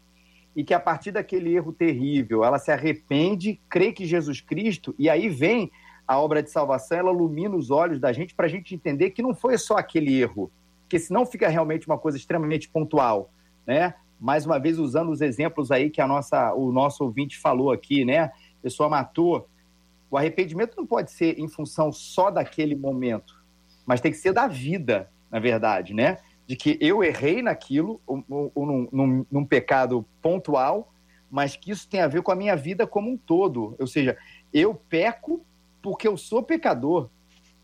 [0.56, 5.08] e que a partir daquele erro terrível ela se arrepende, crê que Jesus Cristo, e
[5.08, 5.72] aí vem
[6.08, 9.22] a obra de salvação, ela ilumina os olhos da gente para a gente entender que
[9.22, 10.50] não foi só aquele erro,
[10.82, 13.30] porque senão fica realmente uma coisa extremamente pontual,
[13.68, 13.94] né?
[14.20, 18.04] Mais uma vez usando os exemplos aí que a nossa, o nosso ouvinte falou aqui,
[18.04, 18.20] né?
[18.20, 19.48] A pessoa matou.
[20.10, 23.36] O arrependimento não pode ser em função só daquele momento,
[23.86, 26.18] mas tem que ser da vida, na verdade, né?
[26.48, 28.24] De que eu errei naquilo, ou,
[28.56, 30.94] ou, num, num, num pecado pontual,
[31.30, 33.76] mas que isso tem a ver com a minha vida como um todo.
[33.78, 34.18] Ou seja,
[34.54, 35.46] eu peco
[35.82, 37.10] porque eu sou pecador.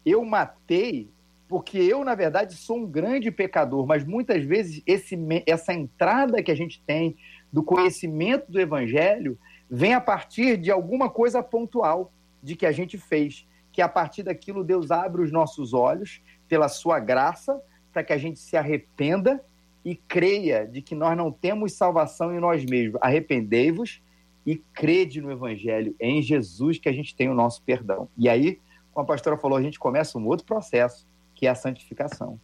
[0.06, 1.10] Eu matei
[1.54, 6.50] porque eu, na verdade, sou um grande pecador, mas muitas vezes esse, essa entrada que
[6.50, 7.16] a gente tem
[7.52, 9.38] do conhecimento do Evangelho
[9.70, 12.12] vem a partir de alguma coisa pontual
[12.42, 16.68] de que a gente fez, que a partir daquilo Deus abre os nossos olhos pela
[16.68, 17.62] sua graça
[17.94, 19.40] para que a gente se arrependa
[19.86, 23.00] e creia de que nós não temos salvação em nós mesmos.
[23.00, 24.02] Arrependei-vos
[24.44, 28.10] e crede no Evangelho, é em Jesus que a gente tem o nosso perdão.
[28.18, 28.60] E aí,
[28.92, 31.13] como a pastora falou, a gente começa um outro processo
[31.44, 32.40] que é a santificação.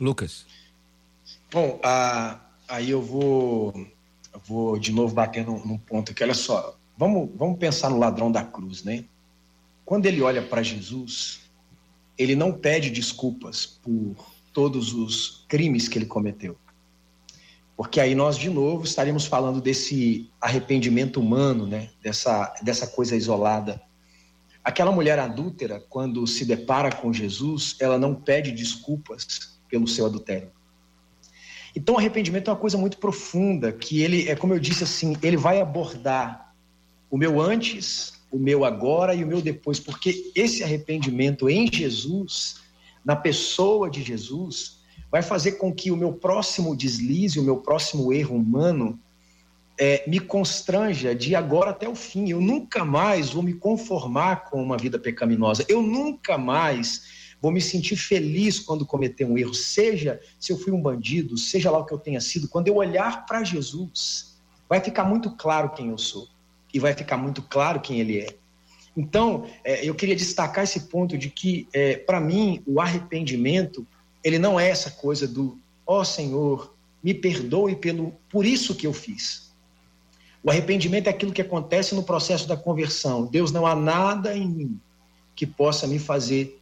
[0.00, 0.46] Lucas.
[1.52, 3.74] Bom, a, aí eu vou,
[4.32, 6.22] eu vou de novo bater num, num ponto aqui.
[6.24, 9.04] Olha só, vamos, vamos pensar no ladrão da cruz, né?
[9.84, 11.42] Quando ele olha para Jesus,
[12.16, 14.16] ele não pede desculpas por
[14.50, 16.56] todos os crimes que ele cometeu.
[17.76, 21.90] Porque aí nós, de novo, estaríamos falando desse arrependimento humano, né?
[22.02, 23.82] dessa, dessa coisa isolada
[24.64, 30.50] Aquela mulher adúltera, quando se depara com Jesus, ela não pede desculpas pelo seu adultério.
[31.76, 35.36] Então, arrependimento é uma coisa muito profunda, que ele, é como eu disse assim, ele
[35.36, 36.54] vai abordar
[37.10, 42.56] o meu antes, o meu agora e o meu depois, porque esse arrependimento em Jesus,
[43.04, 44.78] na pessoa de Jesus,
[45.10, 48.98] vai fazer com que o meu próximo deslize, o meu próximo erro humano,
[49.78, 52.30] é, me constranja de agora até o fim.
[52.30, 55.64] Eu nunca mais vou me conformar com uma vida pecaminosa.
[55.68, 60.72] Eu nunca mais vou me sentir feliz quando cometer um erro, seja se eu fui
[60.72, 62.48] um bandido, seja lá o que eu tenha sido.
[62.48, 66.26] Quando eu olhar para Jesus, vai ficar muito claro quem eu sou
[66.72, 68.34] e vai ficar muito claro quem ele é.
[68.96, 73.86] Então, é, eu queria destacar esse ponto de que, é, para mim, o arrependimento,
[74.22, 76.72] ele não é essa coisa do, ó oh, Senhor,
[77.02, 79.43] me perdoe pelo, por isso que eu fiz.
[80.44, 83.24] O arrependimento é aquilo que acontece no processo da conversão.
[83.24, 84.80] Deus, não há nada em mim
[85.34, 86.60] que possa me fazer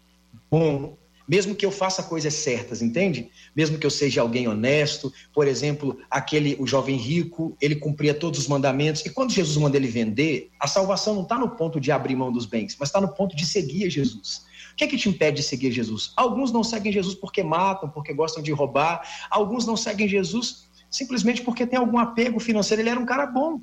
[0.48, 0.96] bom,
[1.28, 3.28] mesmo que eu faça coisas certas, entende?
[3.56, 8.38] Mesmo que eu seja alguém honesto, por exemplo, aquele o jovem rico, ele cumpria todos
[8.38, 9.04] os mandamentos.
[9.04, 12.30] E quando Jesus manda ele vender, a salvação não está no ponto de abrir mão
[12.30, 14.44] dos bens, mas está no ponto de seguir Jesus.
[14.72, 16.12] O que é que te impede de seguir Jesus?
[16.16, 19.02] Alguns não seguem Jesus porque matam, porque gostam de roubar.
[19.28, 22.82] Alguns não seguem Jesus simplesmente porque tem algum apego financeiro.
[22.82, 23.60] Ele era um cara bom,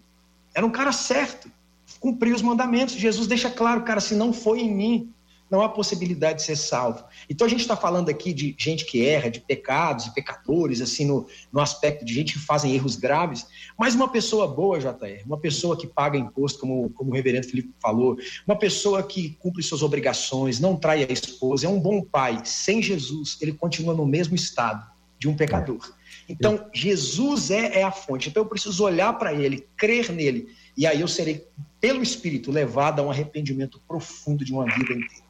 [0.54, 1.52] era um cara certo,
[2.00, 2.96] cumpriu os mandamentos.
[2.96, 5.14] Jesus deixa claro, cara, se não foi em mim,
[5.50, 7.04] não há possibilidade de ser salvo.
[7.30, 11.06] Então a gente está falando aqui de gente que erra, de pecados e pecadores, assim,
[11.06, 13.48] no, no aspecto de gente que fazem erros graves,
[13.78, 17.74] mas uma pessoa boa, JR, uma pessoa que paga imposto, como, como o reverendo Felipe
[17.82, 22.42] falou, uma pessoa que cumpre suas obrigações, não trai a esposa, é um bom pai,
[22.46, 24.86] sem Jesus, ele continua no mesmo estado
[25.18, 25.99] de um pecador.
[26.28, 28.30] Então, Jesus é, é a fonte.
[28.30, 30.48] Então, eu preciso olhar para ele, crer nele,
[30.78, 31.46] e aí eu serei,
[31.82, 35.30] pelo Espírito, levado a um arrependimento profundo de uma vida inteira.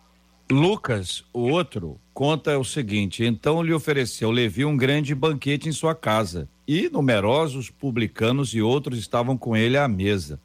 [0.51, 5.93] Lucas, o outro, conta o seguinte: então lhe ofereceu Levi um grande banquete em sua
[5.93, 10.39] casa, e numerosos publicanos e outros estavam com ele à mesa.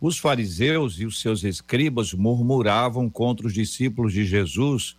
[0.00, 4.96] Os fariseus e os seus escribas murmuravam contra os discípulos de Jesus,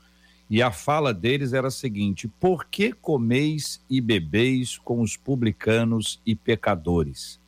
[0.49, 6.21] e a fala deles era a seguinte: Por que comeis e bebeis com os publicanos
[6.25, 7.39] e pecadores?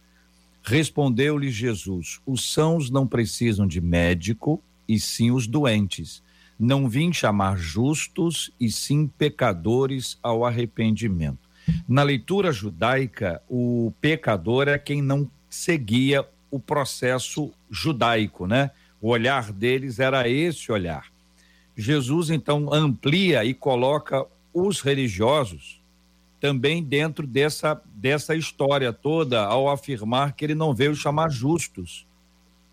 [0.63, 6.23] Respondeu-lhe Jesus: Os sãos não precisam de médico, e sim os doentes
[6.57, 11.49] não vim chamar justos e sim pecadores ao arrependimento.
[11.87, 18.71] Na leitura judaica, o pecador é quem não seguia o processo judaico, né?
[19.01, 21.07] O olhar deles era esse olhar.
[21.75, 25.81] Jesus então amplia e coloca os religiosos
[26.39, 32.05] também dentro dessa, dessa história toda ao afirmar que ele não veio chamar justos.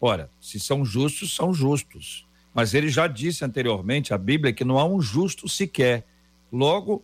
[0.00, 2.26] Ora, se são justos, são justos.
[2.52, 6.04] Mas ele já disse anteriormente, a Bíblia, que não há um justo sequer.
[6.52, 7.02] Logo,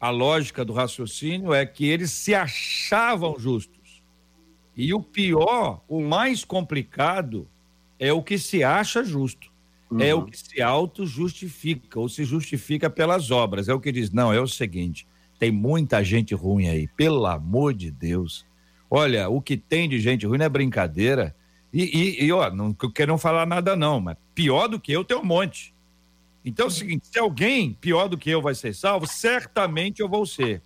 [0.00, 4.02] a lógica do raciocínio é que eles se achavam justos.
[4.76, 7.46] E o pior, o mais complicado,
[7.96, 9.51] é o que se acha justo.
[9.92, 10.00] Uhum.
[10.00, 10.24] É o uhum.
[10.24, 13.68] que se auto-justifica, ou se justifica pelas obras.
[13.68, 15.06] É o que diz: não, é o seguinte,
[15.38, 18.46] tem muita gente ruim aí, pelo amor de Deus.
[18.88, 21.36] Olha, o que tem de gente ruim não é brincadeira.
[21.72, 25.16] E, e, e ó, não quero falar nada não, mas pior do que eu tem
[25.16, 25.74] um monte.
[26.44, 30.08] Então é o seguinte, se alguém pior do que eu vai ser salvo, certamente eu
[30.08, 30.62] vou ser.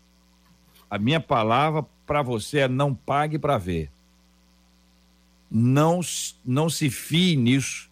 [0.89, 3.91] A minha palavra para você é não pague para ver.
[5.51, 6.01] Não,
[6.45, 7.91] não se fie nisso.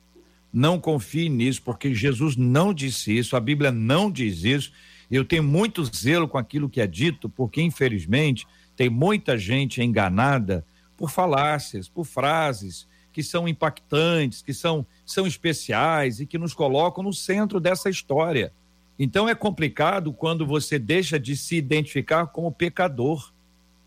[0.55, 4.71] Não confie nisso, porque Jesus não disse isso, a Bíblia não diz isso.
[5.11, 8.47] Eu tenho muito zelo com aquilo que é dito, porque infelizmente
[8.77, 10.65] tem muita gente enganada
[10.97, 17.03] por falácias, por frases, que são impactantes, que são, são especiais e que nos colocam
[17.03, 18.53] no centro dessa história.
[18.97, 23.33] Então é complicado quando você deixa de se identificar como pecador.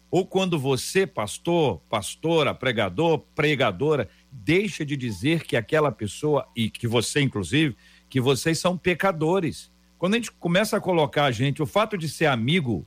[0.09, 4.09] Ou quando você, pastor, pastora, pregador, pregadora,
[4.43, 7.75] deixa de dizer que aquela pessoa, e que você, inclusive,
[8.09, 9.71] que vocês são pecadores.
[9.97, 12.85] Quando a gente começa a colocar a gente, o fato de ser amigo,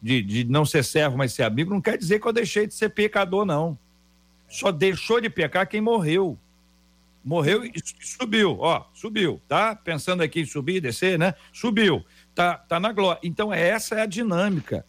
[0.00, 2.74] de, de não ser servo, mas ser amigo, não quer dizer que eu deixei de
[2.74, 3.78] ser pecador, não.
[4.48, 6.38] Só deixou de pecar quem morreu.
[7.24, 9.76] Morreu e subiu, ó, subiu, tá?
[9.76, 11.34] Pensando aqui em subir, descer, né?
[11.52, 13.20] Subiu, tá, tá na glória.
[13.22, 14.84] Então, essa é a dinâmica.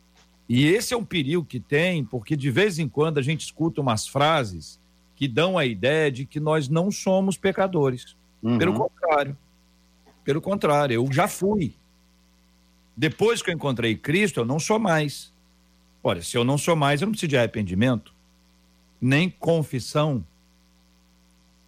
[0.49, 3.81] E esse é um perigo que tem, porque de vez em quando a gente escuta
[3.81, 4.81] umas frases
[5.15, 8.15] que dão a ideia de que nós não somos pecadores.
[8.41, 8.57] Uhum.
[8.57, 9.37] Pelo contrário.
[10.23, 11.73] Pelo contrário, eu já fui.
[12.95, 15.33] Depois que eu encontrei Cristo, eu não sou mais.
[16.03, 18.13] Olha, se eu não sou mais, eu não preciso de arrependimento
[19.03, 20.25] nem confissão.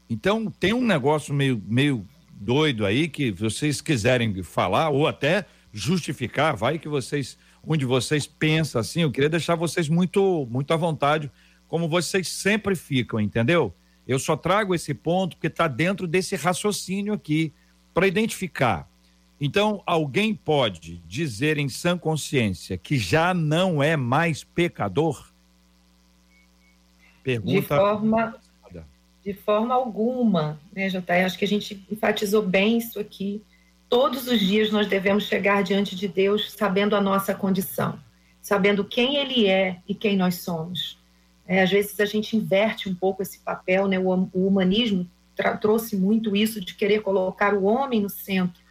[0.10, 6.56] Então, tem um negócio meio, meio doido aí que vocês quiserem falar ou até justificar,
[6.56, 7.38] vai que vocês,
[7.68, 11.30] onde vocês pensam assim, eu queria deixar vocês muito, muito à vontade,
[11.68, 13.74] como vocês sempre ficam, entendeu?
[14.08, 17.52] Eu só trago esse ponto porque está dentro desse raciocínio aqui,
[17.94, 18.88] para identificar.
[19.40, 25.32] Então, alguém pode dizer em sã consciência que já não é mais pecador?
[27.24, 27.62] Pergunta.
[27.62, 28.36] De forma,
[29.26, 31.26] de forma alguma, né, JR?
[31.26, 33.42] Acho que a gente enfatizou bem isso aqui.
[33.90, 38.00] Todos os dias nós devemos chegar diante de Deus sabendo a nossa condição,
[38.42, 40.98] sabendo quem Ele é e quem nós somos.
[41.48, 44.00] É, às vezes a gente inverte um pouco esse papel, né?
[44.00, 45.10] O, o humanismo
[45.60, 48.62] trouxe muito isso de querer colocar o homem no centro,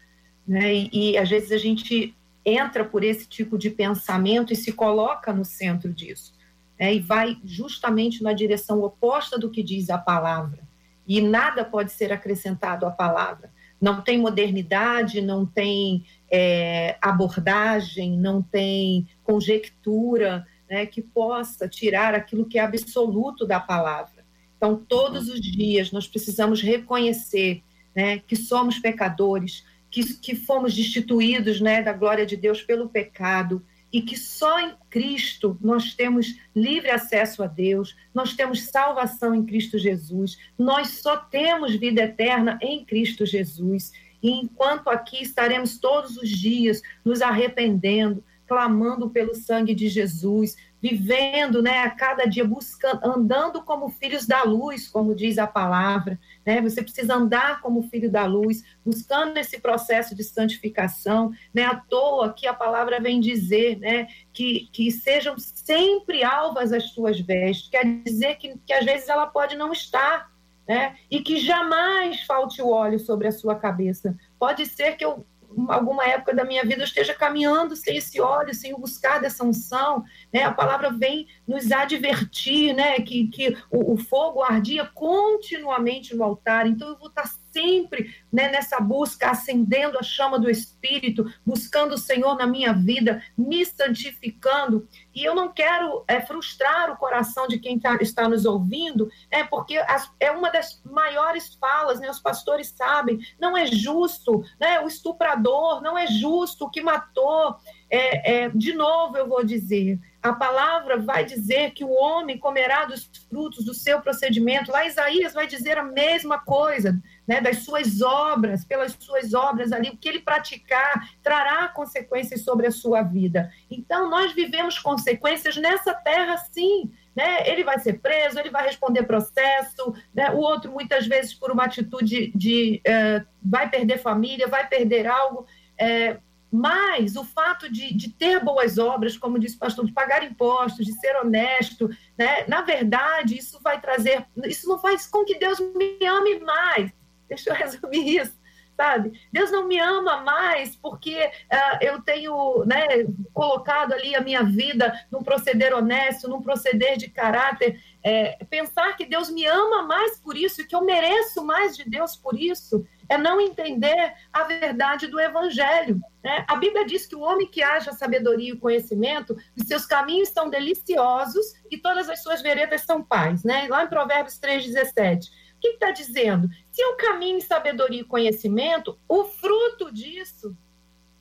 [0.46, 0.74] né?
[0.74, 2.14] E, e às vezes a gente
[2.44, 6.34] entra por esse tipo de pensamento e se coloca no centro disso,
[6.78, 6.94] né?
[6.94, 10.64] E vai justamente na direção oposta do que diz a palavra.
[11.06, 13.50] E nada pode ser acrescentado à palavra.
[13.80, 22.46] Não tem modernidade, não tem é, abordagem, não tem conjectura, né, que possa tirar aquilo
[22.46, 24.24] que é absoluto da palavra.
[24.56, 27.62] Então, todos os dias nós precisamos reconhecer
[27.94, 33.64] né, que somos pecadores, que, que fomos destituídos né, da glória de Deus pelo pecado
[33.92, 39.46] e que só em Cristo nós temos livre acesso a Deus, nós temos salvação em
[39.46, 43.92] Cristo Jesus, nós só temos vida eterna em Cristo Jesus.
[44.20, 51.62] E enquanto aqui estaremos todos os dias nos arrependendo, clamando pelo sangue de Jesus, vivendo,
[51.62, 56.60] né, a cada dia buscando, andando como filhos da luz, como diz a palavra, né?
[56.60, 61.62] Você precisa andar como filho da luz, buscando esse processo de santificação, né?
[61.62, 67.18] À toa que a palavra vem dizer, né, que, que sejam sempre alvas as tuas
[67.18, 70.30] vestes, quer dizer que, que às vezes ela pode não estar,
[70.68, 70.96] né?
[71.10, 74.14] E que jamais falte o óleo sobre a sua cabeça.
[74.38, 75.24] Pode ser que eu
[75.68, 80.04] alguma época da minha vida eu esteja caminhando sem esse óleo, sem buscar dessa unção,
[80.32, 80.42] né?
[80.42, 83.00] A palavra vem nos advertir, né?
[83.00, 87.24] Que, que o, o fogo ardia continuamente no altar, então eu vou estar
[87.54, 93.22] sempre né, nessa busca, acendendo a chama do Espírito, buscando o Senhor na minha vida,
[93.38, 94.88] me santificando.
[95.14, 99.44] E eu não quero é, frustrar o coração de quem tá, está nos ouvindo, é
[99.44, 104.80] porque as, é uma das maiores falas, né, os pastores sabem, não é justo, né,
[104.80, 107.56] o estuprador, não é justo o que matou.
[107.88, 112.86] É, é, de novo eu vou dizer, a palavra vai dizer que o homem comerá
[112.86, 114.72] dos frutos do seu procedimento.
[114.72, 119.88] Lá Isaías vai dizer a mesma coisa né, das suas obras, pelas suas obras ali,
[119.88, 123.50] o que ele praticar trará consequências sobre a sua vida.
[123.70, 126.92] Então, nós vivemos consequências nessa terra, sim.
[127.14, 127.48] Né?
[127.48, 130.30] Ele vai ser preso, ele vai responder processo, né?
[130.30, 135.46] o outro, muitas vezes, por uma atitude de uh, vai perder família, vai perder algo.
[135.78, 136.18] É,
[136.56, 140.86] mas o fato de, de, ter boas obras, como disse o pastor, de pagar impostos,
[140.86, 142.44] de ser honesto, né?
[142.46, 146.92] na verdade, isso vai trazer, isso não faz com que Deus me ame mais,
[147.34, 148.38] Deixa eu resumir isso,
[148.76, 149.20] sabe?
[149.32, 152.86] Deus não me ama mais porque uh, eu tenho né,
[153.32, 157.80] colocado ali a minha vida num proceder honesto, num proceder de caráter.
[158.02, 162.16] É, pensar que Deus me ama mais por isso que eu mereço mais de Deus
[162.16, 166.00] por isso é não entender a verdade do Evangelho.
[166.22, 166.44] Né?
[166.48, 170.48] A Bíblia diz que o homem que haja sabedoria e conhecimento, os seus caminhos são
[170.48, 173.44] deliciosos e todas as suas veredas são paz.
[173.44, 173.66] Né?
[173.68, 175.30] Lá em Provérbios 3,17
[175.64, 176.48] que está dizendo?
[176.70, 180.54] Se eu caminho em sabedoria e conhecimento, o fruto disso,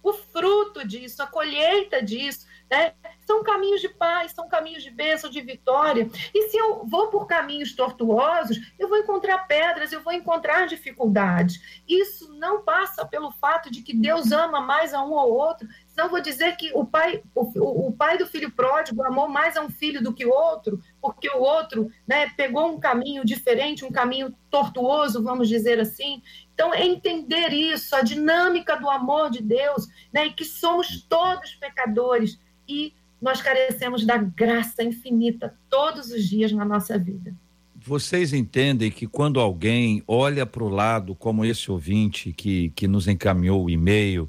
[0.02, 2.94] o fruto disso, a colheita disso, né?
[3.26, 6.10] São caminhos de paz, são caminhos de bênção, de vitória.
[6.34, 11.82] E se eu vou por caminhos tortuosos, eu vou encontrar pedras, eu vou encontrar dificuldades.
[11.88, 16.10] Isso não passa pelo fato de que Deus ama mais a um ou outro, Senão
[16.10, 19.70] vou dizer que o pai, o, o, pai do filho pródigo amou mais a um
[19.70, 24.34] filho do que o outro, porque o outro né, pegou um caminho diferente, um caminho
[24.50, 26.24] tortuoso, vamos dizer assim.
[26.52, 31.54] Então, é entender isso, a dinâmica do amor de Deus, né, e que somos todos
[31.56, 32.92] pecadores e
[33.22, 37.36] nós carecemos da graça infinita todos os dias na nossa vida.
[37.76, 43.08] Vocês entendem que quando alguém olha para o lado, como esse ouvinte que, que nos
[43.08, 44.28] encaminhou o e-mail,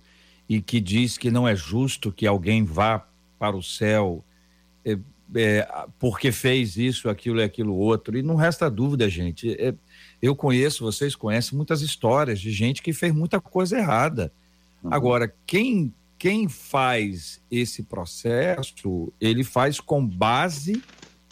[0.48, 3.06] e que diz que não é justo que alguém vá
[3.38, 4.24] para o céu
[4.84, 4.98] é,
[5.34, 5.66] é,
[5.98, 8.16] porque fez isso, aquilo e aquilo outro.
[8.16, 9.54] E não resta dúvida, gente.
[9.60, 9.74] É,
[10.20, 14.32] eu conheço, vocês conhecem muitas histórias de gente que fez muita coisa errada.
[14.82, 14.92] Uhum.
[14.92, 20.82] Agora, quem quem faz esse processo, ele faz com base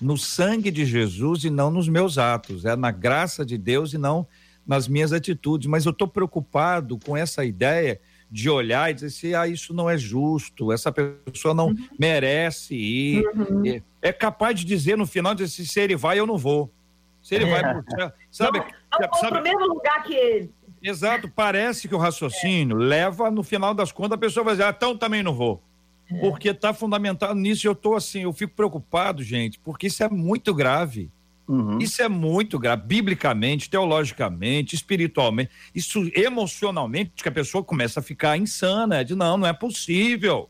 [0.02, 3.98] no sangue de Jesus e não nos meus atos, é na graça de Deus e
[3.98, 4.26] não
[4.66, 5.66] nas minhas atitudes.
[5.66, 8.00] Mas eu estou preocupado com essa ideia
[8.32, 11.88] de olhar e dizer assim, ah, isso não é justo, essa pessoa não uhum.
[11.98, 13.26] merece ir.
[13.36, 13.62] Uhum.
[13.66, 16.72] É, é capaz de dizer no final, dizer assim, se ele vai, eu não vou.
[17.20, 18.12] Se ele vai pro céu.
[18.30, 18.66] Sabe, não,
[19.00, 20.50] não sabe, mesmo lugar que ele.
[20.82, 22.84] Exato, parece que o raciocínio é.
[22.84, 25.62] leva, no final das contas, a pessoa vai dizer, ah, então também não vou.
[26.10, 26.18] É.
[26.18, 30.54] Porque está fundamentado nisso, eu estou assim, eu fico preocupado, gente, porque isso é muito
[30.54, 31.10] grave.
[31.52, 31.78] Uhum.
[31.80, 38.38] Isso é muito grave, biblicamente, teologicamente, espiritualmente, isso emocionalmente, que a pessoa começa a ficar
[38.38, 40.48] insana, de não, não é possível.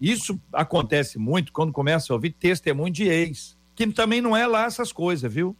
[0.00, 4.64] Isso acontece muito quando começa a ouvir testemunho de ex, que também não é lá
[4.64, 5.54] essas coisas, viu?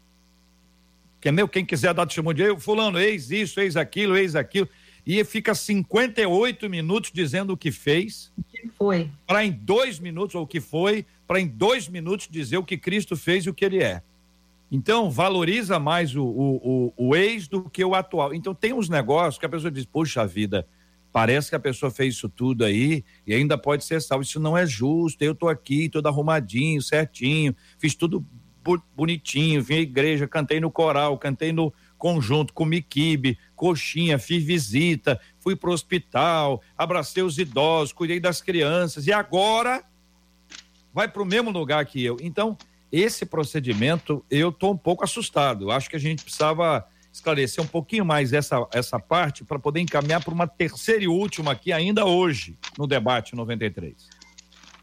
[1.21, 4.35] Que é meu, quem quiser dar testemunho de ex, fulano, ex isso, ex aquilo, ex
[4.35, 4.67] aquilo,
[5.07, 8.33] e fica 58 minutos dizendo o que fez.
[8.39, 9.11] O que foi?
[9.27, 12.79] Para em dois minutos, ou o que foi, para em dois minutos dizer o que
[12.79, 14.03] Cristo fez e o que ele é.
[14.75, 18.35] Então, valoriza mais o, o, o, o ex do que o atual.
[18.35, 20.67] Então, tem uns negócios que a pessoa diz, puxa vida,
[21.13, 24.25] parece que a pessoa fez isso tudo aí e ainda pode ser salvo.
[24.25, 25.23] Isso não é justo.
[25.23, 28.25] Eu tô aqui, todo arrumadinho, certinho, fiz tudo
[28.97, 35.21] bonitinho, vim à igreja, cantei no coral, cantei no conjunto, comi quibe, coxinha, fiz visita,
[35.39, 39.85] fui pro hospital, abracei os idosos, cuidei das crianças e agora
[40.95, 42.17] vai para o mesmo lugar que eu.
[42.23, 42.57] Então,
[42.93, 45.71] esse procedimento, eu estou um pouco assustado.
[45.71, 50.23] Acho que a gente precisava esclarecer um pouquinho mais essa, essa parte para poder encaminhar
[50.23, 54.09] para uma terceira e última aqui ainda hoje no debate 93.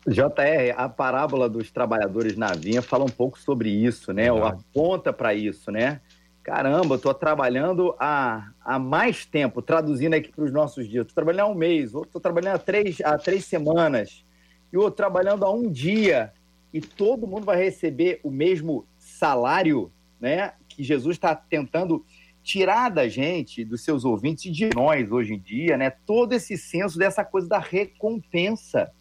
[0.07, 4.31] JR, a parábola dos trabalhadores na vinha fala um pouco sobre isso, né?
[4.31, 6.01] Ou aponta para isso, né?
[6.41, 11.05] Caramba, eu tô trabalhando há, há mais tempo, traduzindo aqui para os nossos dias.
[11.05, 14.25] Estou trabalhando há um mês, outro estou trabalhando há três, há três semanas,
[14.71, 16.33] e outro trabalhando há um dia
[16.73, 20.53] e todo mundo vai receber o mesmo salário, né?
[20.67, 22.05] Que Jesus está tentando
[22.43, 25.89] tirar da gente, dos seus ouvintes e de nós hoje em dia, né?
[25.89, 28.91] Todo esse senso dessa coisa da recompensa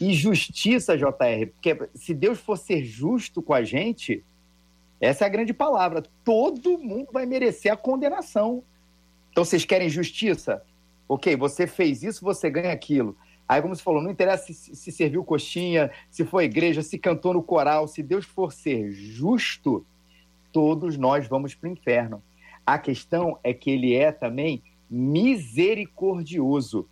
[0.00, 4.24] e justiça, JR, porque se Deus for ser justo com a gente,
[5.00, 6.02] essa é a grande palavra.
[6.24, 8.64] Todo mundo vai merecer a condenação.
[9.30, 10.62] Então, vocês querem justiça?
[11.08, 13.16] Ok, você fez isso, você ganha aquilo.
[13.48, 17.34] Aí, como você falou, não interessa se, se serviu coxinha, se foi igreja, se cantou
[17.34, 19.84] no coral, se Deus for ser justo,
[20.50, 22.22] todos nós vamos para o inferno.
[22.66, 26.88] A questão é que ele é também misericordioso.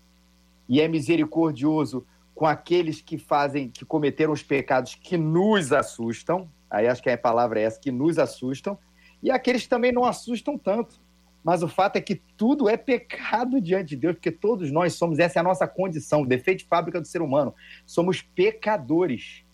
[0.69, 6.49] E é misericordioso com aqueles que fazem, que cometeram os pecados que nos assustam.
[6.71, 8.79] Aí acho que a palavra é essa, que nos assustam.
[9.23, 11.01] E aqueles que também não assustam tanto
[11.45, 15.19] mas o fato é que tudo é pecado diante de Deus, porque todos nós somos,
[15.19, 17.55] essa é a nossa condição, defeito de fábrica do ser humano.
[17.85, 19.45] Somos pecadores.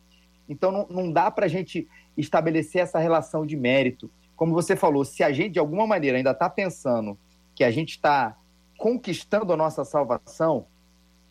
[0.48, 4.10] Então não, não dá para a gente estabelecer essa relação de mérito.
[4.36, 7.18] Como você falou, se a gente de alguma maneira ainda está pensando
[7.54, 8.36] que a gente está
[8.76, 10.66] conquistando a nossa salvação,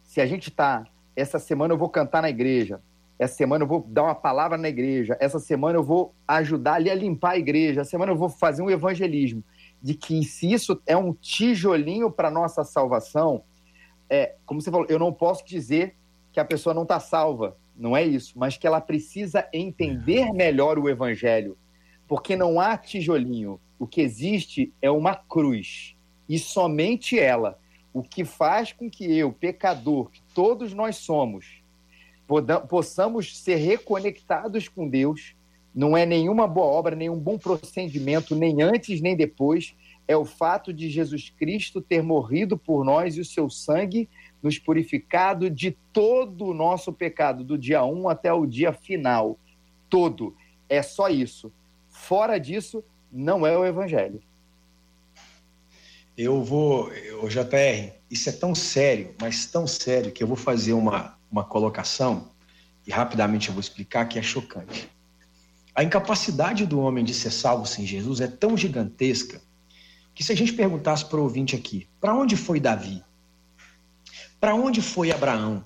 [0.04, 0.86] se a gente está,
[1.16, 2.82] essa semana eu vou cantar na igreja,
[3.20, 6.90] essa semana eu vou dar uma palavra na igreja, essa semana eu vou ajudar ali
[6.90, 9.44] a limpar a igreja, essa semana eu vou fazer um evangelismo
[9.88, 13.46] de que se isso é um tijolinho para nossa salvação,
[14.10, 15.96] é, como você falou, eu não posso dizer
[16.34, 20.78] que a pessoa não está salva, não é isso, mas que ela precisa entender melhor
[20.78, 21.58] o evangelho,
[22.06, 25.96] porque não há tijolinho, o que existe é uma cruz,
[26.28, 27.58] e somente ela,
[27.94, 31.64] o que faz com que eu, pecador, que todos nós somos,
[32.68, 35.34] possamos ser reconectados com Deus
[35.78, 39.76] não é nenhuma boa obra, nenhum bom procedimento, nem antes nem depois.
[40.08, 44.10] É o fato de Jesus Cristo ter morrido por nós e o seu sangue
[44.42, 49.38] nos purificado de todo o nosso pecado, do dia 1 até o dia final.
[49.88, 50.36] Todo.
[50.68, 51.54] É só isso.
[51.90, 54.20] Fora disso, não é o Evangelho.
[56.18, 56.90] Eu vou,
[57.22, 61.44] o JR, isso é tão sério, mas tão sério, que eu vou fazer uma, uma
[61.44, 62.32] colocação
[62.88, 64.97] e rapidamente eu vou explicar que é chocante.
[65.78, 69.40] A incapacidade do homem de ser salvo sem Jesus é tão gigantesca
[70.16, 73.04] que se a gente perguntasse para o ouvinte aqui, para onde foi Davi?
[74.40, 75.64] Para onde foi Abraão?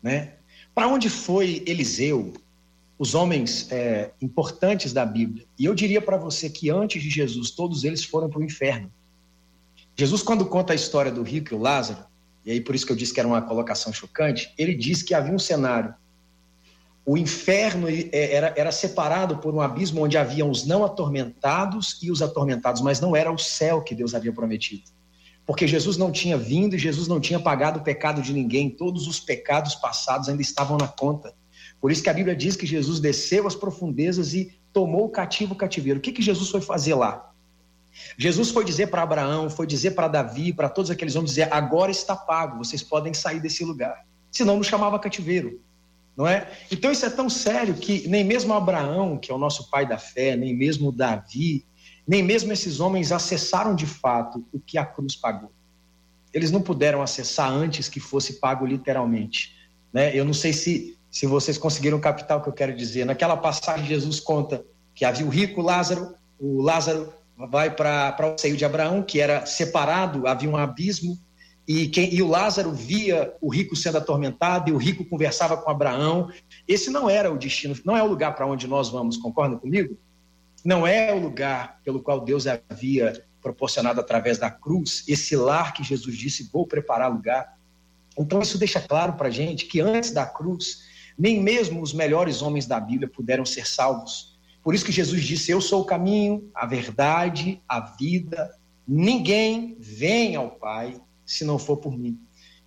[0.00, 0.34] Né?
[0.72, 2.34] Para onde foi Eliseu?
[2.96, 5.44] Os homens é, importantes da Bíblia.
[5.58, 8.92] E eu diria para você que antes de Jesus, todos eles foram para o inferno.
[9.96, 12.04] Jesus, quando conta a história do rico e o Lázaro,
[12.46, 15.14] e aí por isso que eu disse que era uma colocação chocante, ele diz que
[15.14, 15.92] havia um cenário
[17.08, 22.10] o inferno é, era, era separado por um abismo onde haviam os não atormentados e
[22.10, 24.82] os atormentados, mas não era o céu que Deus havia prometido.
[25.46, 29.08] Porque Jesus não tinha vindo e Jesus não tinha pagado o pecado de ninguém, todos
[29.08, 31.32] os pecados passados ainda estavam na conta.
[31.80, 35.54] Por isso que a Bíblia diz que Jesus desceu às profundezas e tomou o cativo
[35.54, 36.00] cativeiro.
[36.00, 37.32] O que, que Jesus foi fazer lá?
[38.18, 41.90] Jesus foi dizer para Abraão, foi dizer para Davi, para todos aqueles homens, dizer: agora
[41.90, 44.04] está pago, vocês podem sair desse lugar.
[44.30, 45.58] Senão não chamava cativeiro
[46.18, 46.50] não é?
[46.68, 49.96] Então isso é tão sério que nem mesmo Abraão, que é o nosso pai da
[49.96, 51.64] fé, nem mesmo Davi,
[52.04, 55.52] nem mesmo esses homens acessaram de fato o que a cruz pagou.
[56.34, 59.54] Eles não puderam acessar antes que fosse pago literalmente.
[59.92, 60.14] Né?
[60.14, 63.06] Eu não sei se, se vocês conseguiram captar o que eu quero dizer.
[63.06, 64.64] Naquela passagem, Jesus conta
[64.96, 67.14] que havia o rico Lázaro, o Lázaro
[67.48, 71.16] vai para o seio de Abraão, que era separado, havia um abismo,
[71.68, 75.70] e, quem, e o Lázaro via o rico sendo atormentado, e o rico conversava com
[75.70, 76.30] Abraão.
[76.66, 79.94] Esse não era o destino, não é o lugar para onde nós vamos, concordam comigo?
[80.64, 85.84] Não é o lugar pelo qual Deus havia proporcionado através da cruz, esse lar que
[85.84, 87.58] Jesus disse: Vou preparar lugar.
[88.18, 90.84] Então, isso deixa claro para a gente que antes da cruz,
[91.18, 94.38] nem mesmo os melhores homens da Bíblia puderam ser salvos.
[94.64, 98.56] Por isso que Jesus disse: Eu sou o caminho, a verdade, a vida.
[98.86, 100.98] Ninguém vem ao Pai
[101.28, 102.18] se não for por mim.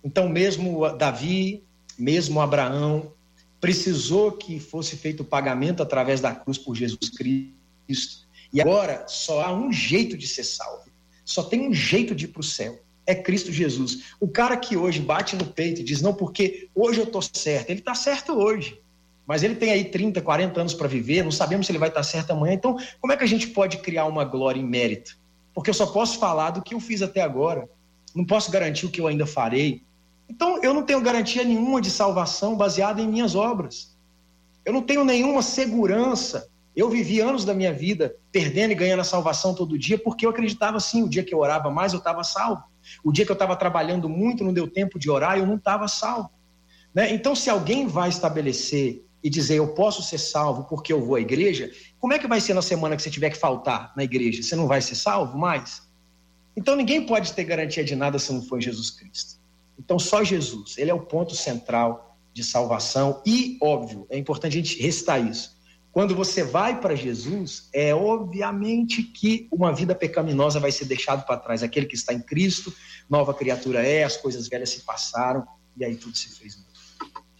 [0.04, 1.64] Então, mesmo Davi,
[1.98, 3.12] mesmo Abraão,
[3.60, 8.26] precisou que fosse feito o pagamento através da cruz por Jesus Cristo.
[8.52, 10.84] E agora só há um jeito de ser salvo.
[11.24, 12.80] Só tem um jeito de ir para o céu.
[13.04, 14.14] É Cristo Jesus.
[14.20, 17.70] O cara que hoje bate no peito e diz, não, porque hoje eu estou certo.
[17.70, 18.80] Ele está certo hoje.
[19.26, 22.00] Mas ele tem aí 30, 40 anos para viver, não sabemos se ele vai estar
[22.00, 22.54] tá certo amanhã.
[22.54, 25.18] Então, como é que a gente pode criar uma glória em mérito?
[25.52, 27.68] Porque eu só posso falar do que eu fiz até agora
[28.14, 29.82] não posso garantir o que eu ainda farei.
[30.28, 33.94] Então, eu não tenho garantia nenhuma de salvação baseada em minhas obras.
[34.64, 36.48] Eu não tenho nenhuma segurança.
[36.74, 40.30] Eu vivi anos da minha vida perdendo e ganhando a salvação todo dia porque eu
[40.30, 41.02] acreditava assim.
[41.02, 42.62] O dia que eu orava mais, eu estava salvo.
[43.04, 45.86] O dia que eu estava trabalhando muito, não deu tempo de orar, eu não estava
[45.86, 46.30] salvo.
[46.94, 47.12] Né?
[47.12, 51.20] Então, se alguém vai estabelecer e dizer eu posso ser salvo porque eu vou à
[51.20, 54.42] igreja, como é que vai ser na semana que você tiver que faltar na igreja?
[54.42, 55.82] Você não vai ser salvo mais?
[56.56, 59.40] Então ninguém pode ter garantia de nada se não for Jesus Cristo.
[59.78, 64.62] Então só Jesus, ele é o ponto central de salvação e, óbvio, é importante a
[64.62, 65.60] gente restar isso.
[65.92, 71.36] Quando você vai para Jesus, é obviamente que uma vida pecaminosa vai ser deixada para
[71.36, 71.62] trás.
[71.62, 72.72] Aquele que está em Cristo,
[73.10, 75.46] nova criatura é, as coisas velhas se passaram
[75.76, 76.72] e aí tudo se fez novo.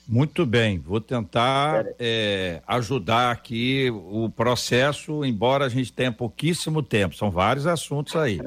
[0.06, 7.14] Muito bem, vou tentar é, ajudar aqui o processo, embora a gente tenha pouquíssimo tempo,
[7.14, 8.38] são vários assuntos aí.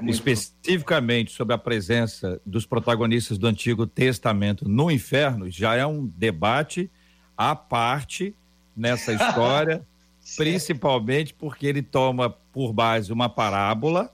[0.00, 6.06] É especificamente sobre a presença dos protagonistas do Antigo Testamento no inferno, já é um
[6.06, 6.90] debate
[7.36, 8.34] à parte
[8.76, 9.84] nessa história,
[10.36, 14.12] principalmente porque ele toma por base uma parábola,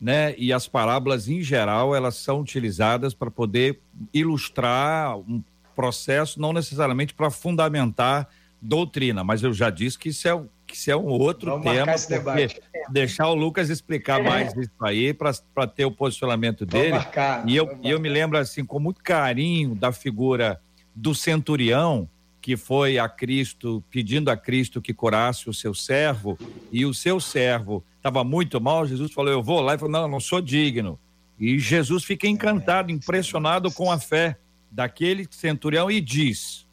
[0.00, 0.34] né?
[0.36, 3.80] E as parábolas em geral, elas são utilizadas para poder
[4.12, 5.42] ilustrar um
[5.74, 8.28] processo, não necessariamente para fundamentar
[8.60, 10.42] doutrina, mas eu já disse que isso é,
[10.76, 12.60] isso é um outro Vamos tema, porque
[12.90, 14.22] deixar o Lucas explicar é.
[14.22, 16.92] mais isso aí para ter o posicionamento dele.
[16.92, 20.60] Marcar, e eu, eu me lembro assim com muito carinho da figura
[20.94, 22.08] do centurião
[22.40, 26.38] que foi a Cristo pedindo a Cristo que curasse o seu servo
[26.70, 28.86] e o seu servo estava muito mal.
[28.86, 29.74] Jesus falou: "Eu vou lá".
[29.74, 30.98] e falou: "Não, não sou digno".
[31.38, 34.36] E Jesus fica encantado, impressionado com a fé
[34.70, 36.66] daquele centurião e diz: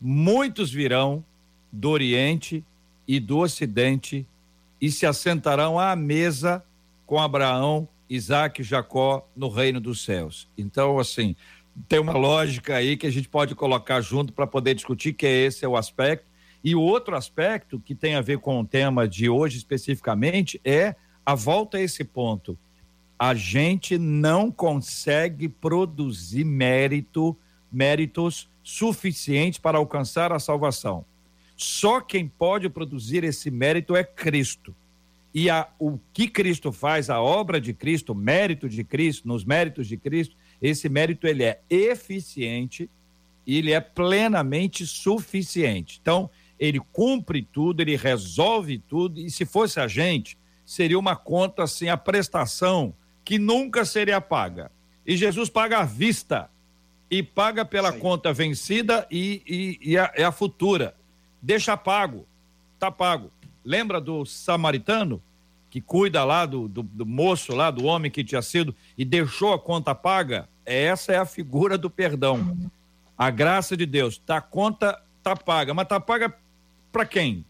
[0.00, 1.24] Muitos virão
[1.72, 2.64] do Oriente
[3.08, 4.26] e do Ocidente
[4.78, 6.62] e se assentarão à mesa
[7.06, 10.46] com Abraão, Isaac e Jacó no reino dos céus.
[10.58, 11.34] Então, assim,
[11.88, 15.64] tem uma lógica aí que a gente pode colocar junto para poder discutir, que esse
[15.64, 16.26] é o aspecto.
[16.62, 20.94] E o outro aspecto que tem a ver com o tema de hoje especificamente é
[21.24, 22.58] a volta a esse ponto.
[23.18, 27.36] A gente não consegue produzir mérito,
[27.70, 31.04] méritos suficientes para alcançar a salvação.
[31.58, 34.72] Só quem pode produzir esse mérito é Cristo.
[35.34, 39.44] E a, o que Cristo faz, a obra de Cristo, o mérito de Cristo, nos
[39.44, 42.88] méritos de Cristo, esse mérito ele é eficiente
[43.44, 45.98] e ele é plenamente suficiente.
[46.00, 46.30] Então,
[46.60, 51.88] ele cumpre tudo, ele resolve tudo, e se fosse a gente, seria uma conta assim,
[51.88, 52.94] a prestação
[53.24, 54.70] que nunca seria paga.
[55.04, 56.48] E Jesus paga à vista
[57.10, 60.94] e paga pela conta vencida e, e, e, a, e a futura
[61.40, 62.26] deixa pago,
[62.78, 63.30] tá pago.
[63.64, 65.22] Lembra do samaritano
[65.70, 69.52] que cuida lá do, do, do, moço lá, do homem que tinha sido e deixou
[69.52, 70.48] a conta paga?
[70.64, 72.56] Essa é a figura do perdão.
[73.16, 76.34] A graça de Deus, tá conta tá paga, mas tá paga
[76.90, 77.44] para quem?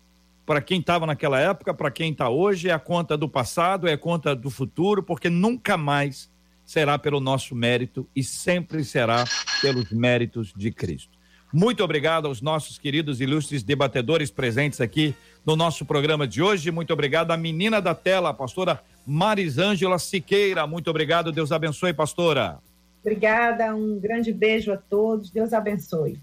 [0.45, 3.93] Para quem estava naquela época, para quem está hoje, é a conta do passado, é
[3.93, 6.31] a conta do futuro, porque nunca mais
[6.65, 9.25] será pelo nosso mérito e sempre será
[9.61, 11.18] pelos méritos de Cristo.
[11.53, 15.15] Muito obrigado aos nossos queridos ilustres debatedores presentes aqui
[15.47, 16.71] no nosso programa de hoje.
[16.71, 20.67] Muito obrigado à menina da tela, a pastora Marisângela Siqueira.
[20.67, 21.33] Muito obrigado.
[21.33, 22.59] Deus abençoe, pastora.
[23.01, 23.75] Obrigada.
[23.75, 25.31] Um grande beijo a todos.
[25.31, 26.19] Deus abençoe.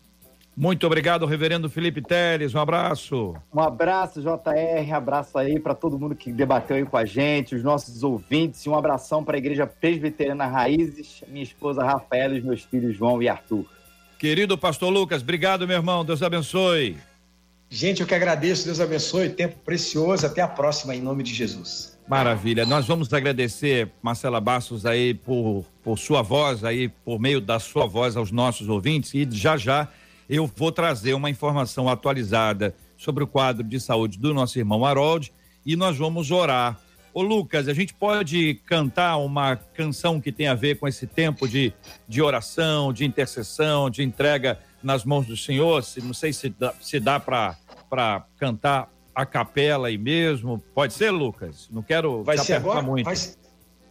[0.56, 2.54] Muito obrigado, reverendo Felipe Teles.
[2.54, 3.36] Um abraço.
[3.54, 4.94] Um abraço, JR.
[4.94, 8.62] Abraço aí para todo mundo que debateu aí com a gente, os nossos ouvintes.
[8.62, 12.96] E um abração para a Igreja Presbiteriana Raízes, minha esposa Rafaela e os meus filhos
[12.96, 13.66] João e Arthur.
[14.26, 16.04] Querido pastor Lucas, obrigado, meu irmão.
[16.04, 16.98] Deus abençoe.
[17.70, 18.66] Gente, eu que agradeço.
[18.66, 19.30] Deus abençoe.
[19.30, 20.26] Tempo precioso.
[20.26, 21.96] Até a próxima, em nome de Jesus.
[22.08, 22.66] Maravilha.
[22.66, 27.86] Nós vamos agradecer, Marcela Bastos, aí, por, por sua voz, aí, por meio da sua
[27.86, 29.14] voz aos nossos ouvintes.
[29.14, 29.90] E já já
[30.28, 35.32] eu vou trazer uma informação atualizada sobre o quadro de saúde do nosso irmão Harold
[35.64, 36.80] e nós vamos orar.
[37.16, 41.48] Ô Lucas, a gente pode cantar uma canção que tem a ver com esse tempo
[41.48, 41.74] de,
[42.06, 45.82] de oração, de intercessão, de entrega nas mãos do Senhor?
[45.82, 50.62] Se, não sei se dá, se dá para cantar a capela aí mesmo.
[50.74, 51.70] Pode ser, Lucas?
[51.72, 53.06] Não quero vai ser agora, muito.
[53.06, 53.16] Vai,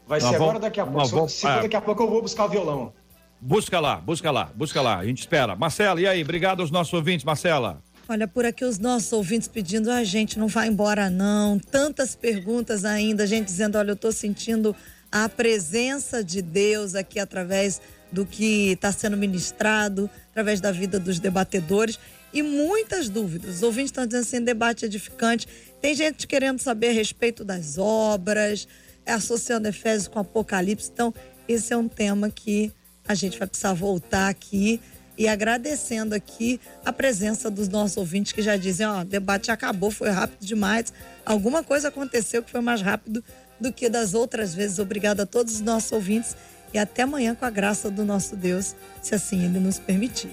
[0.06, 1.08] vai ser agora daqui a pouco.
[1.08, 2.92] Vamos, se, daqui a pouco eu vou buscar o violão.
[3.40, 4.98] Busca lá, busca lá, busca lá.
[4.98, 5.56] A gente espera.
[5.56, 6.22] Marcela, e aí?
[6.22, 7.82] Obrigado aos nossos ouvintes, Marcela.
[8.06, 11.58] Olha, por aqui os nossos ouvintes pedindo a gente não vai embora não.
[11.58, 14.76] Tantas perguntas ainda, gente dizendo, olha, eu estou sentindo
[15.10, 17.80] a presença de Deus aqui através
[18.12, 21.98] do que está sendo ministrado, através da vida dos debatedores
[22.30, 23.56] e muitas dúvidas.
[23.56, 25.48] Os ouvintes estão dizendo assim, debate edificante.
[25.80, 28.68] Tem gente querendo saber a respeito das obras,
[29.06, 30.90] associando Efésios com Apocalipse.
[30.92, 31.14] Então,
[31.48, 32.70] esse é um tema que
[33.08, 34.78] a gente vai precisar voltar aqui
[35.16, 40.10] e agradecendo aqui a presença dos nossos ouvintes que já dizem, ó, debate acabou, foi
[40.10, 40.92] rápido demais.
[41.24, 43.22] Alguma coisa aconteceu que foi mais rápido
[43.60, 44.78] do que das outras vezes.
[44.78, 46.36] Obrigada a todos os nossos ouvintes
[46.72, 50.32] e até amanhã com a graça do nosso Deus, se assim ele nos permitir.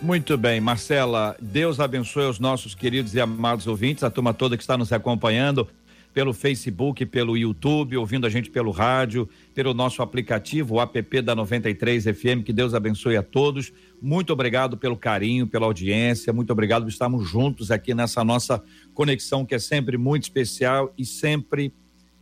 [0.00, 4.62] Muito bem, Marcela, Deus abençoe os nossos queridos e amados ouvintes, a turma toda que
[4.62, 5.68] está nos acompanhando
[6.12, 11.34] pelo Facebook, pelo YouTube, ouvindo a gente pelo rádio, pelo nosso aplicativo, o app da
[11.34, 12.44] 93 FM.
[12.44, 13.72] Que Deus abençoe a todos.
[14.00, 16.32] Muito obrigado pelo carinho, pela audiência.
[16.32, 21.04] Muito obrigado por estarmos juntos aqui nessa nossa conexão que é sempre muito especial e
[21.06, 21.72] sempre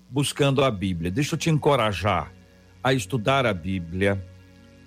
[0.09, 1.11] buscando a Bíblia.
[1.11, 2.33] Deixa eu te encorajar
[2.83, 4.25] a estudar a Bíblia,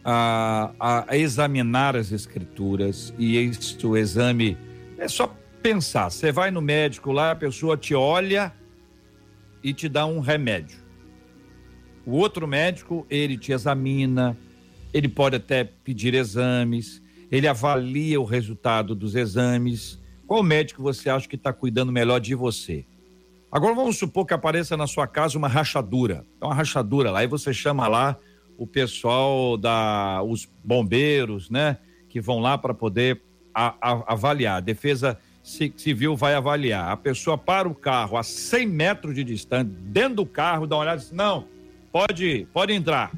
[0.03, 4.57] a, a, examinar as Escrituras e este o exame
[4.97, 5.27] é só
[5.61, 6.09] pensar.
[6.09, 8.51] Você vai no médico lá, a pessoa te olha
[9.63, 10.77] e te dá um remédio.
[12.05, 14.37] O outro médico, ele te examina,
[14.93, 17.01] ele pode até pedir exames,
[17.31, 19.99] ele avalia o resultado dos exames.
[20.27, 22.85] Qual médico você acha que está cuidando melhor de você?
[23.51, 26.25] Agora vamos supor que apareça na sua casa uma rachadura.
[26.41, 28.17] É uma rachadura lá, e você chama lá
[28.57, 31.77] o pessoal da os bombeiros, né,
[32.09, 33.21] que vão lá para poder
[33.53, 34.61] a, a, avaliar.
[34.61, 36.89] Defesa civil vai avaliar.
[36.89, 40.81] A pessoa para o carro a 100 metros de distância, dentro do carro, dá uma
[40.83, 41.45] olhada e diz: não,
[41.91, 43.11] pode, pode entrar.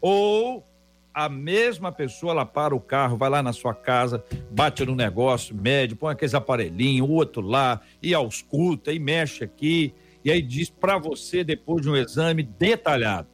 [0.00, 0.66] Ou
[1.14, 5.54] a mesma pessoa, ela para o carro, vai lá na sua casa, bate no negócio,
[5.54, 9.92] mede, põe aqueles aparelhinhos, o outro lá, e ausculta, e mexe aqui,
[10.24, 13.28] e aí diz para você, depois de um exame detalhado,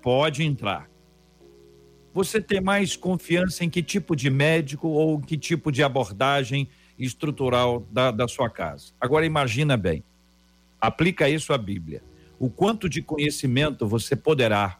[0.00, 0.88] pode entrar.
[2.14, 6.68] Você tem mais confiança em que tipo de médico ou que tipo de abordagem
[7.04, 8.92] estrutural da, da sua casa.
[9.00, 10.04] Agora imagina bem,
[10.80, 12.02] aplica isso à Bíblia.
[12.38, 14.78] O quanto de conhecimento você poderá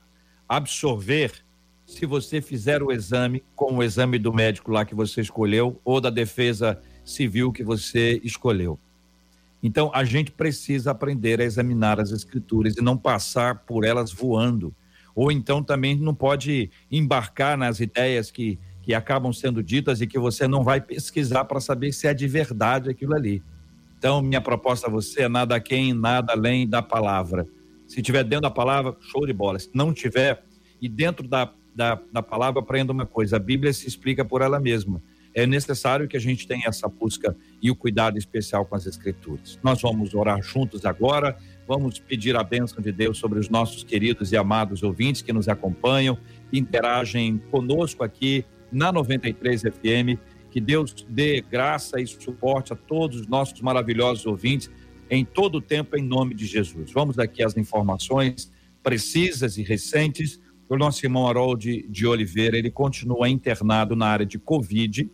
[0.48, 1.44] absorver
[1.86, 6.00] se você fizer o exame com o exame do médico lá que você escolheu ou
[6.00, 8.78] da defesa civil que você escolheu.
[9.62, 14.74] Então, a gente precisa aprender a examinar as escrituras e não passar por elas voando.
[15.14, 20.18] Ou então também não pode embarcar nas ideias que que acabam sendo ditas e que
[20.18, 23.42] você não vai pesquisar para saber se é de verdade aquilo ali.
[23.96, 27.46] Então, minha proposta a você é nada quem, nada além da palavra.
[27.86, 29.58] Se tiver dentro da palavra, show de bola.
[29.58, 30.42] Se não tiver,
[30.80, 34.58] e dentro da, da, da palavra, aprenda uma coisa: a Bíblia se explica por ela
[34.58, 35.00] mesma.
[35.34, 39.58] É necessário que a gente tenha essa busca e o cuidado especial com as Escrituras.
[39.62, 41.38] Nós vamos orar juntos agora.
[41.66, 45.48] Vamos pedir a bênção de Deus sobre os nossos queridos e amados ouvintes que nos
[45.48, 46.18] acompanham,
[46.52, 50.18] interagem conosco aqui na 93 FM.
[50.50, 54.70] Que Deus dê graça e suporte a todos os nossos maravilhosos ouvintes
[55.10, 56.90] em todo o tempo, em nome de Jesus.
[56.90, 58.50] Vamos aqui às informações
[58.82, 60.40] precisas e recentes.
[60.68, 65.10] O nosso irmão Harold de Oliveira, ele continua internado na área de Covid.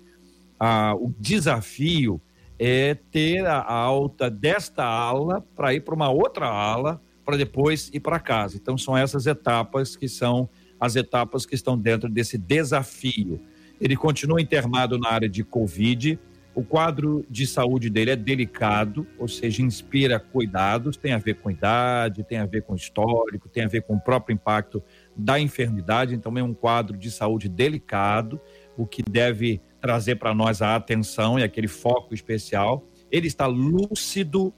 [0.59, 2.21] Ah, o desafio
[2.59, 8.01] é ter a alta desta ala para ir para uma outra ala, para depois ir
[8.01, 8.57] para casa.
[8.57, 10.49] Então, são essas etapas que são
[10.81, 13.41] as etapas que estão dentro desse desafio.
[13.81, 16.19] Ele continua internado na área de Covid.
[16.55, 21.51] O quadro de saúde dele é delicado, ou seja, inspira cuidados, tem a ver com
[21.51, 24.83] idade, tem a ver com histórico, tem a ver com o próprio impacto
[25.17, 26.15] da enfermidade.
[26.15, 28.41] Então, é um quadro de saúde delicado,
[28.77, 32.85] o que deve trazer para nós a atenção e aquele foco especial.
[33.09, 34.53] Ele está lúcido,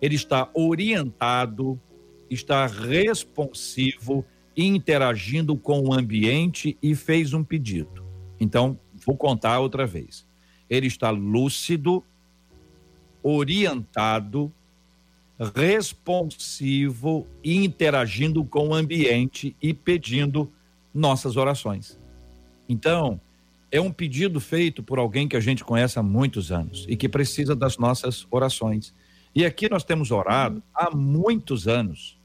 [0.00, 1.80] ele está orientado,
[2.28, 4.24] está responsivo,
[4.66, 8.04] interagindo com o ambiente e fez um pedido.
[8.40, 10.26] Então, vou contar outra vez.
[10.68, 12.04] Ele está lúcido,
[13.22, 14.52] orientado,
[15.54, 20.52] responsivo e interagindo com o ambiente e pedindo
[20.92, 21.98] nossas orações.
[22.68, 23.20] Então,
[23.70, 27.08] é um pedido feito por alguém que a gente conhece há muitos anos e que
[27.08, 28.92] precisa das nossas orações.
[29.34, 32.17] E aqui nós temos orado há muitos anos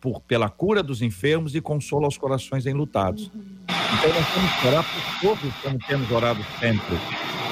[0.00, 3.30] por, pela cura dos enfermos e consolo aos corações enlutados.
[3.34, 6.96] Então nós temos que orar por todos, como temos orado sempre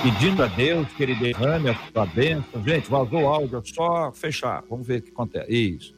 [0.04, 2.62] pedindo a Deus que ele derrame a sua bênção.
[2.62, 4.62] Gente, vazou o áudio, é só fechar.
[4.68, 5.50] Vamos ver o que acontece.
[5.50, 5.94] Isso.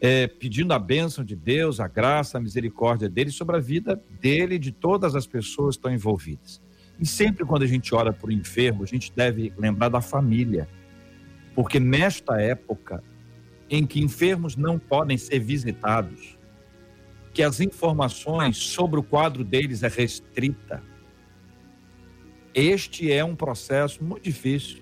[0.00, 4.54] É, pedindo a bênção de Deus, a graça, a misericórdia dele sobre a vida dele
[4.54, 6.62] e de todas as pessoas que estão envolvidas.
[6.98, 10.66] E sempre quando a gente ora por enfermo, a gente deve lembrar da família.
[11.54, 13.04] Porque nesta época
[13.70, 16.36] em que enfermos não podem ser visitados,
[17.32, 20.82] que as informações sobre o quadro deles é restrita,
[22.52, 24.78] este é um processo muito difícil,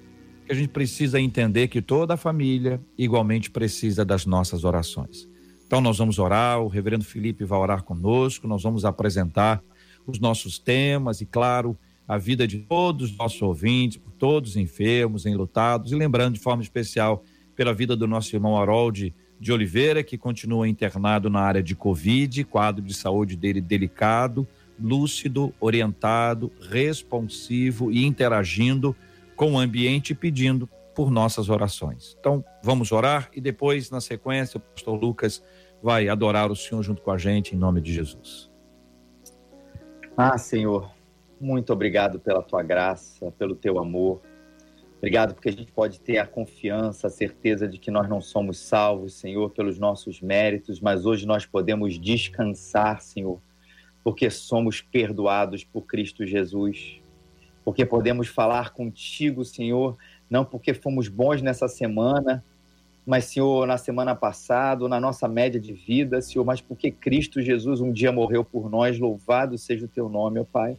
[0.46, 5.28] que a gente precisa entender que toda a família igualmente precisa das nossas orações.
[5.66, 9.62] Então nós vamos orar, o reverendo Felipe vai orar conosco, nós vamos apresentar
[10.06, 11.76] os nossos temas e, claro,
[12.06, 16.62] a vida de todos os nossos ouvintes, todos os enfermos, enlutados, e lembrando de forma
[16.62, 17.22] especial
[17.58, 22.44] pela vida do nosso irmão Harold de Oliveira, que continua internado na área de Covid,
[22.44, 24.46] quadro de saúde dele delicado,
[24.80, 28.94] lúcido, orientado, responsivo e interagindo
[29.34, 32.16] com o ambiente pedindo por nossas orações.
[32.20, 35.42] Então, vamos orar e depois, na sequência, o pastor Lucas
[35.82, 38.48] vai adorar o Senhor junto com a gente, em nome de Jesus.
[40.16, 40.92] Ah, Senhor,
[41.40, 44.20] muito obrigado pela tua graça, pelo teu amor.
[44.98, 48.58] Obrigado porque a gente pode ter a confiança, a certeza de que nós não somos
[48.58, 53.40] salvos, Senhor, pelos nossos méritos, mas hoje nós podemos descansar, Senhor,
[54.02, 57.00] porque somos perdoados por Cristo Jesus,
[57.64, 59.96] porque podemos falar contigo, Senhor,
[60.28, 62.44] não porque fomos bons nessa semana,
[63.06, 67.80] mas, Senhor, na semana passada, na nossa média de vida, Senhor, mas porque Cristo Jesus
[67.80, 70.76] um dia morreu por nós, louvado seja o teu nome, ó Pai.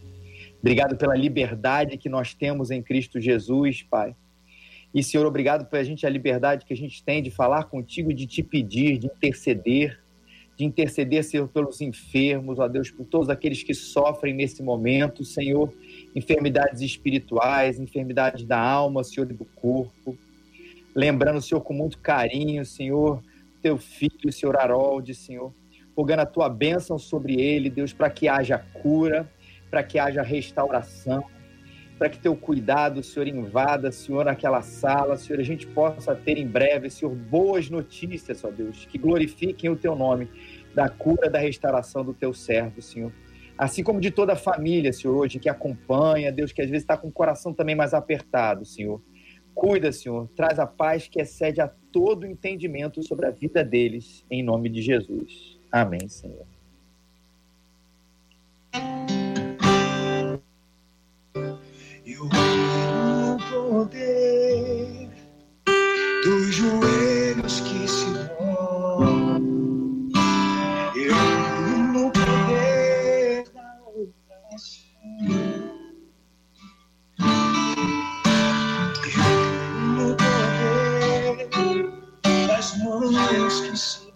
[0.60, 4.16] Obrigado pela liberdade que nós temos em Cristo Jesus, Pai.
[4.94, 8.26] E, Senhor, obrigado pela gente a liberdade que a gente tem de falar contigo, de
[8.26, 10.00] te pedir, de interceder,
[10.58, 15.72] de interceder, Senhor, pelos enfermos, ó Deus, por todos aqueles que sofrem nesse momento, Senhor,
[16.14, 20.18] enfermidades espirituais, enfermidades da alma, Senhor, e do corpo.
[20.94, 23.24] Lembrando, Senhor, com muito carinho, Senhor,
[23.62, 25.54] teu filho, Senhor Harold, Senhor,
[25.96, 29.32] rogando a tua bênção sobre ele, Deus, para que haja cura,
[29.70, 31.24] para que haja restauração,
[31.98, 36.48] para que teu cuidado, Senhor, invada, Senhor, naquela sala, Senhor, a gente possa ter em
[36.48, 40.30] breve, Senhor, boas notícias, ó Deus, que glorifiquem o teu nome,
[40.74, 43.12] da cura, da restauração do teu servo, Senhor.
[43.58, 46.96] Assim como de toda a família, Senhor, hoje que acompanha, Deus, que às vezes está
[46.96, 49.02] com o coração também mais apertado, Senhor.
[49.54, 54.42] Cuida, Senhor, traz a paz que excede a todo entendimento sobre a vida deles, em
[54.42, 55.60] nome de Jesus.
[55.70, 56.46] Amém, Senhor.
[83.70, 84.09] Mãos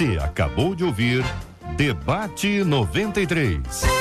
[0.00, 1.22] Você acabou de ouvir
[1.76, 3.99] Debate 93.